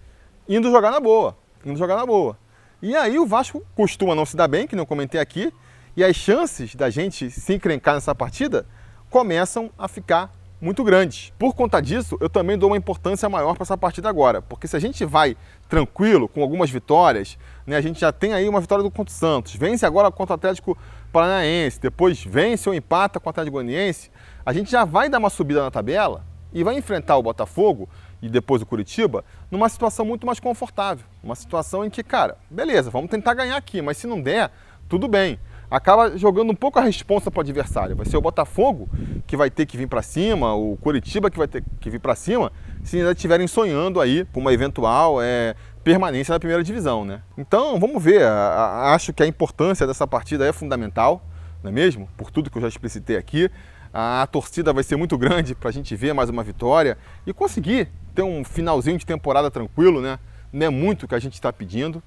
indo 0.47 0.71
jogar 0.71 0.91
na 0.91 0.99
boa, 0.99 1.37
indo 1.65 1.77
jogar 1.77 1.95
na 1.95 2.05
boa. 2.05 2.37
E 2.81 2.95
aí 2.95 3.17
o 3.17 3.25
Vasco 3.25 3.63
costuma 3.75 4.15
não 4.15 4.25
se 4.25 4.35
dar 4.35 4.47
bem, 4.47 4.67
que 4.67 4.75
não 4.75 4.85
comentei 4.85 5.19
aqui, 5.19 5.53
e 5.95 6.03
as 6.03 6.15
chances 6.15 6.75
da 6.75 6.89
gente 6.89 7.29
se 7.29 7.53
encrencar 7.53 7.95
nessa 7.95 8.13
partida 8.15 8.65
começam 9.09 9.69
a 9.77 9.87
ficar 9.87 10.33
muito 10.63 10.81
grandes. 10.81 11.33
Por 11.37 11.53
conta 11.53 11.81
disso, 11.81 12.17
eu 12.21 12.29
também 12.29 12.57
dou 12.57 12.69
uma 12.69 12.77
importância 12.77 13.27
maior 13.27 13.53
para 13.53 13.63
essa 13.63 13.77
partida 13.77 14.07
agora, 14.07 14.41
porque 14.41 14.65
se 14.65 14.77
a 14.77 14.79
gente 14.79 15.03
vai 15.03 15.35
tranquilo, 15.67 16.25
com 16.25 16.41
algumas 16.41 16.69
vitórias, 16.69 17.37
né, 17.67 17.75
a 17.75 17.81
gente 17.81 17.99
já 17.99 18.13
tem 18.13 18.33
aí 18.33 18.47
uma 18.47 18.61
vitória 18.61 18.81
do 18.81 18.89
contra 18.89 19.13
o 19.13 19.15
Santos, 19.15 19.53
vence 19.55 19.85
agora 19.85 20.09
contra 20.09 20.33
o 20.33 20.35
Atlético 20.35 20.77
Paranaense, 21.11 21.81
depois 21.81 22.23
vence 22.23 22.69
ou 22.69 22.73
empata 22.73 23.19
com 23.19 23.27
o 23.27 23.29
Atlético 23.29 23.55
Goianiense, 23.55 24.09
a 24.45 24.53
gente 24.53 24.71
já 24.71 24.85
vai 24.85 25.09
dar 25.09 25.19
uma 25.19 25.29
subida 25.29 25.61
na 25.61 25.69
tabela 25.69 26.23
e 26.53 26.63
vai 26.63 26.77
enfrentar 26.77 27.17
o 27.17 27.23
Botafogo 27.23 27.89
e 28.21 28.29
depois 28.29 28.61
o 28.61 28.65
Curitiba 28.65 29.25
numa 29.51 29.67
situação 29.67 30.05
muito 30.05 30.25
mais 30.25 30.39
confortável, 30.39 31.05
uma 31.21 31.35
situação 31.35 31.83
em 31.83 31.89
que, 31.89 32.01
cara, 32.01 32.37
beleza, 32.49 32.89
vamos 32.89 33.11
tentar 33.11 33.33
ganhar 33.33 33.57
aqui, 33.57 33.81
mas 33.81 33.97
se 33.97 34.07
não 34.07 34.21
der, 34.21 34.49
tudo 34.87 35.09
bem. 35.09 35.37
Acaba 35.73 36.15
jogando 36.15 36.51
um 36.51 36.55
pouco 36.55 36.77
a 36.77 36.83
responsa 36.83 37.31
para 37.31 37.39
o 37.39 37.41
adversário. 37.41 37.95
Vai 37.95 38.05
ser 38.05 38.15
o 38.15 38.21
Botafogo 38.21 38.87
que 39.25 39.35
vai 39.35 39.49
ter 39.49 39.65
que 39.65 39.75
vir 39.75 39.87
para 39.87 40.03
cima, 40.03 40.53
o 40.53 40.77
Curitiba 40.77 41.31
que 41.31 41.37
vai 41.37 41.47
ter 41.47 41.63
que 41.79 41.89
vir 41.89 41.99
para 41.99 42.13
cima, 42.13 42.51
se 42.83 42.97
ainda 42.97 43.11
estiverem 43.11 43.47
sonhando 43.47 43.99
aí 43.99 44.23
com 44.31 44.39
uma 44.39 44.53
eventual 44.53 45.19
é, 45.19 45.55
permanência 45.83 46.31
na 46.31 46.39
primeira 46.39 46.63
divisão, 46.63 47.03
né? 47.03 47.23
Então, 47.35 47.79
vamos 47.79 48.01
ver. 48.03 48.21
acho 48.23 49.11
que 49.13 49.23
a 49.23 49.25
importância 49.25 49.87
dessa 49.87 50.05
partida 50.05 50.45
é 50.45 50.53
fundamental, 50.53 51.25
não 51.63 51.71
é 51.71 51.73
mesmo? 51.73 52.07
Por 52.15 52.29
tudo 52.29 52.51
que 52.51 52.57
eu 52.57 52.61
já 52.61 52.67
explicitei 52.67 53.17
aqui. 53.17 53.49
A 53.91 54.27
torcida 54.31 54.71
vai 54.73 54.83
ser 54.83 54.95
muito 54.95 55.17
grande 55.17 55.55
para 55.55 55.69
a 55.69 55.73
gente 55.73 55.95
ver 55.95 56.13
mais 56.13 56.29
uma 56.29 56.43
vitória 56.43 56.99
e 57.25 57.33
conseguir 57.33 57.89
ter 58.13 58.21
um 58.21 58.43
finalzinho 58.43 58.99
de 58.99 59.07
temporada 59.07 59.49
tranquilo, 59.49 60.01
né? 60.01 60.19
Não 60.51 60.67
é 60.67 60.69
muito 60.69 61.03
o 61.03 61.07
que 61.07 61.15
a 61.15 61.19
gente 61.19 61.33
está 61.33 61.51
pedindo. 61.51 62.01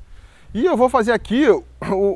E 0.56 0.64
eu 0.64 0.74
vou 0.74 0.88
fazer 0.88 1.12
aqui 1.12 1.46
o, 1.50 1.62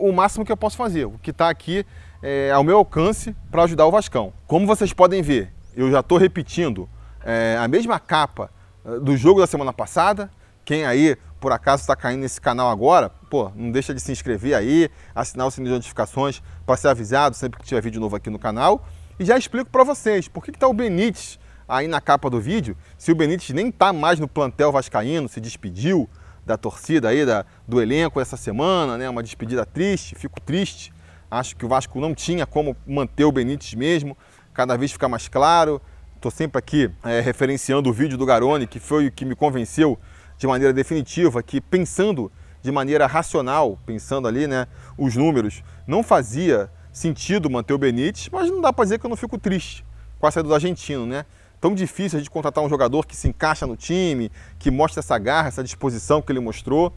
o 0.09 0.11
máximo 0.15 0.47
que 0.47 0.51
eu 0.51 0.57
posso 0.57 0.75
fazer, 0.75 1.05
o 1.05 1.19
que 1.19 1.31
está 1.31 1.51
aqui 1.51 1.85
é, 2.23 2.51
ao 2.51 2.65
meu 2.65 2.79
alcance 2.79 3.37
para 3.51 3.65
ajudar 3.65 3.85
o 3.85 3.91
Vascão. 3.91 4.33
Como 4.47 4.67
vocês 4.67 4.95
podem 4.95 5.21
ver, 5.21 5.53
eu 5.77 5.91
já 5.91 6.01
estou 6.01 6.17
repetindo 6.17 6.89
é, 7.23 7.59
a 7.61 7.69
mesma 7.69 8.01
capa 8.01 8.51
é, 8.83 8.99
do 8.99 9.15
jogo 9.15 9.41
da 9.41 9.47
semana 9.47 9.75
passada. 9.75 10.31
Quem 10.65 10.87
aí 10.87 11.19
por 11.39 11.53
acaso 11.53 11.83
está 11.83 11.95
caindo 11.95 12.23
nesse 12.23 12.41
canal 12.41 12.71
agora, 12.71 13.11
pô, 13.29 13.53
não 13.55 13.71
deixa 13.71 13.93
de 13.93 14.01
se 14.01 14.11
inscrever 14.11 14.55
aí, 14.55 14.89
assinar 15.15 15.47
o 15.47 15.51
sininho 15.51 15.73
de 15.73 15.77
notificações 15.77 16.43
para 16.65 16.79
ser 16.79 16.89
avisado 16.89 17.37
sempre 17.37 17.61
que 17.61 17.67
tiver 17.67 17.83
vídeo 17.83 18.01
novo 18.01 18.17
aqui 18.17 18.31
no 18.31 18.39
canal. 18.39 18.87
E 19.19 19.25
já 19.27 19.37
explico 19.37 19.69
para 19.69 19.85
vocês 19.85 20.29
por 20.29 20.43
que 20.43 20.51
está 20.51 20.67
o 20.67 20.73
Benítez 20.73 21.39
aí 21.69 21.87
na 21.87 22.01
capa 22.01 22.31
do 22.31 22.41
vídeo, 22.41 22.75
se 22.97 23.13
o 23.13 23.15
Benítez 23.15 23.51
nem 23.51 23.69
está 23.69 23.93
mais 23.93 24.19
no 24.19 24.27
plantel 24.27 24.73
vascaíno, 24.73 25.29
se 25.29 25.43
despediu 25.43 26.09
da 26.51 26.57
torcida 26.57 27.09
aí, 27.09 27.25
da, 27.25 27.45
do 27.67 27.81
elenco 27.81 28.21
essa 28.21 28.37
semana, 28.37 28.99
né? 28.99 29.09
Uma 29.09 29.23
despedida 29.23 29.65
triste, 29.65 30.17
fico 30.17 30.41
triste. 30.41 30.93
Acho 31.31 31.55
que 31.55 31.65
o 31.65 31.69
Vasco 31.69 32.01
não 32.01 32.13
tinha 32.13 32.45
como 32.45 32.77
manter 32.85 33.25
o 33.25 33.31
Benítez 33.31 33.75
mesmo, 33.75 34.19
cada 34.53 34.77
vez 34.77 34.91
fica 34.91 35.09
mais 35.09 35.29
claro. 35.29 35.81
Estou 36.17 36.31
sempre 36.31 36.59
aqui 36.59 36.91
é, 37.05 37.21
referenciando 37.21 37.89
o 37.89 37.93
vídeo 37.93 38.19
do 38.19 38.27
Garone, 38.27 38.67
que 38.67 38.81
foi 38.81 39.07
o 39.07 39.13
que 39.13 39.25
me 39.25 39.37
convenceu 39.37 39.99
de 40.37 40.47
maneira 40.47 40.73
definitiva 40.73 41.43
que 41.43 41.61
pensando 41.61 42.33
de 42.61 42.73
maneira 42.73 43.07
racional, 43.07 43.79
pensando 43.87 44.27
ali, 44.27 44.47
né, 44.47 44.67
os 44.99 45.17
números, 45.17 45.63
não 45.87 46.03
fazia 46.03 46.71
sentido 46.93 47.49
manter 47.49 47.73
o 47.73 47.79
Benítez, 47.79 48.29
mas 48.31 48.51
não 48.51 48.61
dá 48.61 48.73
para 48.73 48.85
dizer 48.85 48.99
que 48.99 49.07
eu 49.07 49.11
não 49.11 49.17
fico 49.17 49.39
triste 49.39 49.85
com 50.19 50.27
a 50.27 50.31
saída 50.31 50.49
do 50.49 50.55
argentino, 50.55 51.07
né? 51.07 51.25
Tão 51.61 51.75
difícil 51.75 52.19
gente 52.19 52.31
contratar 52.31 52.65
um 52.65 52.69
jogador 52.69 53.07
que 53.07 53.15
se 53.15 53.29
encaixa 53.29 53.67
no 53.67 53.77
time, 53.77 54.33
que 54.59 54.71
mostra 54.71 55.01
essa 55.01 55.19
garra, 55.19 55.49
essa 55.49 55.63
disposição 55.63 56.23
que 56.23 56.33
ele 56.33 56.41
mostrou. 56.41 56.93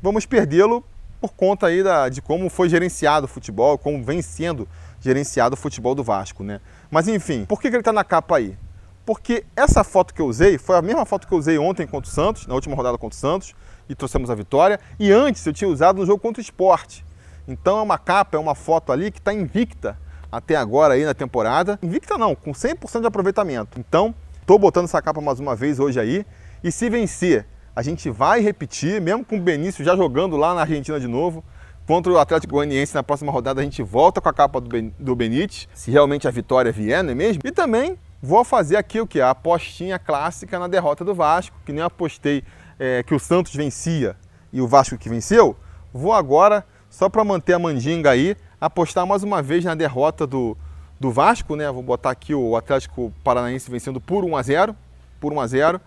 Vamos 0.00 0.26
perdê-lo 0.26 0.84
por 1.20 1.32
conta 1.32 1.66
aí 1.66 1.82
da, 1.82 2.08
de 2.08 2.20
como 2.20 2.50
foi 2.50 2.68
gerenciado 2.68 3.24
o 3.24 3.28
futebol, 3.28 3.78
como 3.78 4.04
vem 4.04 4.20
sendo 4.20 4.68
gerenciado 5.00 5.54
o 5.54 5.56
futebol 5.56 5.94
do 5.94 6.04
Vasco, 6.04 6.44
né? 6.44 6.60
Mas 6.90 7.08
enfim, 7.08 7.44
por 7.44 7.60
que, 7.60 7.70
que 7.70 7.76
ele 7.76 7.80
está 7.80 7.92
na 7.92 8.04
capa 8.04 8.36
aí? 8.36 8.56
Porque 9.06 9.44
essa 9.56 9.82
foto 9.82 10.12
que 10.12 10.20
eu 10.20 10.26
usei 10.26 10.58
foi 10.58 10.76
a 10.76 10.82
mesma 10.82 11.06
foto 11.06 11.26
que 11.26 11.32
eu 11.32 11.38
usei 11.38 11.56
ontem 11.58 11.86
contra 11.86 12.10
o 12.10 12.12
Santos, 12.12 12.46
na 12.46 12.54
última 12.54 12.76
rodada 12.76 12.98
contra 12.98 13.16
o 13.16 13.18
Santos, 13.18 13.54
e 13.88 13.94
trouxemos 13.94 14.28
a 14.28 14.34
vitória. 14.34 14.78
E 14.98 15.10
antes 15.10 15.44
eu 15.46 15.52
tinha 15.52 15.68
usado 15.68 15.96
no 15.96 16.06
jogo 16.06 16.18
contra 16.20 16.40
o 16.40 16.44
Esporte. 16.44 17.04
Então 17.46 17.78
é 17.78 17.82
uma 17.82 17.96
capa, 17.96 18.36
é 18.36 18.40
uma 18.40 18.54
foto 18.54 18.92
ali 18.92 19.10
que 19.10 19.18
está 19.18 19.32
invicta 19.32 19.96
até 20.30 20.56
agora 20.56 20.94
aí 20.94 21.04
na 21.04 21.14
temporada. 21.14 21.78
Invicta 21.82 22.16
não, 22.18 22.34
com 22.34 22.52
100% 22.52 23.00
de 23.00 23.06
aproveitamento. 23.06 23.78
Então, 23.78 24.14
estou 24.40 24.58
botando 24.58 24.84
essa 24.84 25.00
capa 25.00 25.20
mais 25.20 25.40
uma 25.40 25.54
vez 25.54 25.78
hoje 25.78 25.98
aí. 25.98 26.24
E 26.62 26.72
se 26.72 26.90
vencer, 26.90 27.46
a 27.74 27.82
gente 27.82 28.10
vai 28.10 28.40
repetir, 28.40 29.00
mesmo 29.00 29.24
com 29.24 29.36
o 29.36 29.40
Benício 29.40 29.84
já 29.84 29.94
jogando 29.96 30.36
lá 30.36 30.54
na 30.54 30.62
Argentina 30.62 30.98
de 30.98 31.06
novo. 31.06 31.44
Contra 31.86 32.12
o 32.12 32.18
Atlético 32.18 32.52
Goianiense 32.52 32.94
na 32.94 33.02
próxima 33.02 33.32
rodada 33.32 33.62
a 33.62 33.64
gente 33.64 33.82
volta 33.82 34.20
com 34.20 34.28
a 34.28 34.32
capa 34.32 34.60
do, 34.60 34.68
ben, 34.68 34.92
do 34.98 35.16
Benítez, 35.16 35.66
se 35.72 35.90
realmente 35.90 36.28
a 36.28 36.30
vitória 36.30 36.70
vier, 36.70 37.02
não 37.02 37.12
é 37.12 37.14
mesmo? 37.14 37.40
E 37.46 37.50
também 37.50 37.98
vou 38.20 38.44
fazer 38.44 38.76
aqui 38.76 39.00
o 39.00 39.06
que? 39.06 39.22
A 39.22 39.30
apostinha 39.30 39.98
clássica 39.98 40.58
na 40.58 40.68
derrota 40.68 41.02
do 41.02 41.14
Vasco, 41.14 41.56
que 41.64 41.72
nem 41.72 41.82
apostei 41.82 42.44
é, 42.78 43.02
que 43.02 43.14
o 43.14 43.18
Santos 43.18 43.54
vencia 43.54 44.16
e 44.52 44.60
o 44.60 44.68
Vasco 44.68 44.98
que 44.98 45.08
venceu. 45.08 45.56
Vou 45.90 46.12
agora 46.12 46.62
só 46.90 47.08
para 47.08 47.24
manter 47.24 47.54
a 47.54 47.58
mandinga 47.58 48.10
aí, 48.10 48.36
apostar 48.60 49.06
mais 49.06 49.22
uma 49.22 49.42
vez 49.42 49.64
na 49.64 49.74
derrota 49.74 50.26
do, 50.26 50.56
do 50.98 51.10
Vasco, 51.10 51.54
né? 51.54 51.70
Vou 51.70 51.82
botar 51.82 52.10
aqui 52.10 52.34
o 52.34 52.56
Atlético 52.56 53.12
Paranaense 53.22 53.70
vencendo 53.70 54.00
por 54.00 54.24
1 54.24 54.36
a 54.36 54.42
0, 54.42 54.76
por 55.20 55.32
1 55.32 55.40
a 55.40 55.46
0. 55.46 55.80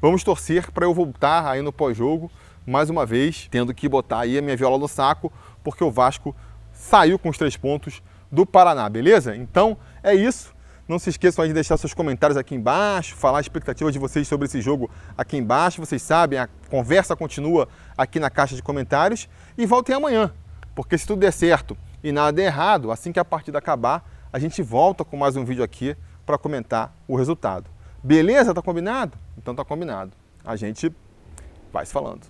Vamos 0.00 0.24
torcer 0.24 0.70
para 0.70 0.86
eu 0.86 0.94
voltar 0.94 1.46
aí 1.46 1.62
no 1.62 1.72
pós-jogo 1.72 2.30
mais 2.66 2.88
uma 2.88 3.04
vez, 3.04 3.46
tendo 3.50 3.74
que 3.74 3.88
botar 3.88 4.20
aí 4.20 4.38
a 4.38 4.42
minha 4.42 4.56
viola 4.56 4.78
no 4.78 4.88
saco, 4.88 5.30
porque 5.62 5.84
o 5.84 5.90
Vasco 5.90 6.34
saiu 6.72 7.18
com 7.18 7.28
os 7.28 7.36
três 7.36 7.56
pontos 7.56 8.02
do 8.32 8.46
Paraná, 8.46 8.88
beleza? 8.88 9.36
Então 9.36 9.76
é 10.02 10.14
isso. 10.14 10.54
Não 10.86 10.98
se 10.98 11.08
esqueçam 11.08 11.46
de 11.46 11.52
deixar 11.52 11.76
seus 11.78 11.94
comentários 11.94 12.36
aqui 12.36 12.54
embaixo, 12.54 13.16
falar 13.16 13.38
a 13.38 13.40
expectativa 13.40 13.90
de 13.90 13.98
vocês 13.98 14.28
sobre 14.28 14.46
esse 14.46 14.60
jogo 14.60 14.90
aqui 15.16 15.36
embaixo. 15.36 15.80
Vocês 15.80 16.02
sabem, 16.02 16.38
a 16.38 16.48
conversa 16.70 17.16
continua 17.16 17.68
aqui 17.96 18.20
na 18.20 18.28
caixa 18.28 18.54
de 18.54 18.62
comentários. 18.62 19.28
E 19.56 19.64
voltem 19.64 19.94
amanhã 19.94 20.30
porque 20.74 20.98
se 20.98 21.06
tudo 21.06 21.20
der 21.20 21.32
certo 21.32 21.76
e 22.04 22.12
nada 22.12 22.32
der 22.32 22.44
errado, 22.44 22.92
assim 22.92 23.10
que 23.10 23.18
a 23.18 23.24
partida 23.24 23.56
acabar, 23.56 24.04
a 24.30 24.38
gente 24.38 24.62
volta 24.62 25.02
com 25.02 25.16
mais 25.16 25.36
um 25.36 25.44
vídeo 25.44 25.64
aqui 25.64 25.96
para 26.26 26.36
comentar 26.36 26.94
o 27.08 27.16
resultado. 27.16 27.70
Beleza? 28.02 28.52
Tá 28.52 28.60
combinado? 28.60 29.16
Então 29.38 29.54
tá 29.54 29.64
combinado. 29.64 30.12
A 30.44 30.54
gente 30.54 30.94
vai 31.72 31.86
se 31.86 31.92
falando. 31.94 32.26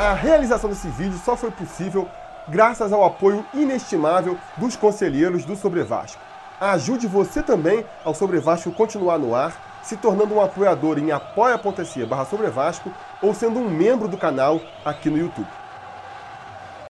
A 0.00 0.14
realização 0.14 0.70
desse 0.70 0.88
vídeo 0.88 1.18
só 1.18 1.36
foi 1.36 1.50
possível 1.50 2.08
graças 2.48 2.90
ao 2.90 3.04
apoio 3.04 3.44
inestimável 3.52 4.38
dos 4.56 4.76
conselheiros 4.76 5.44
do 5.44 5.54
Sobre 5.54 5.82
Vasco. 5.82 6.22
Ajude 6.58 7.06
você 7.06 7.42
também 7.42 7.84
ao 8.02 8.14
Sobre 8.14 8.38
Vasco 8.38 8.72
continuar 8.72 9.18
no 9.18 9.34
ar 9.34 9.82
se 9.82 9.98
tornando 9.98 10.34
um 10.34 10.40
apoiador 10.40 10.98
em 10.98 11.12
apoia.se 11.12 12.06
barra 12.06 12.26
ou 13.20 13.34
sendo 13.34 13.60
um 13.60 13.68
membro 13.68 14.08
do 14.08 14.16
canal 14.16 14.58
aqui 14.86 15.10
no 15.10 15.18
YouTube. 15.18 15.63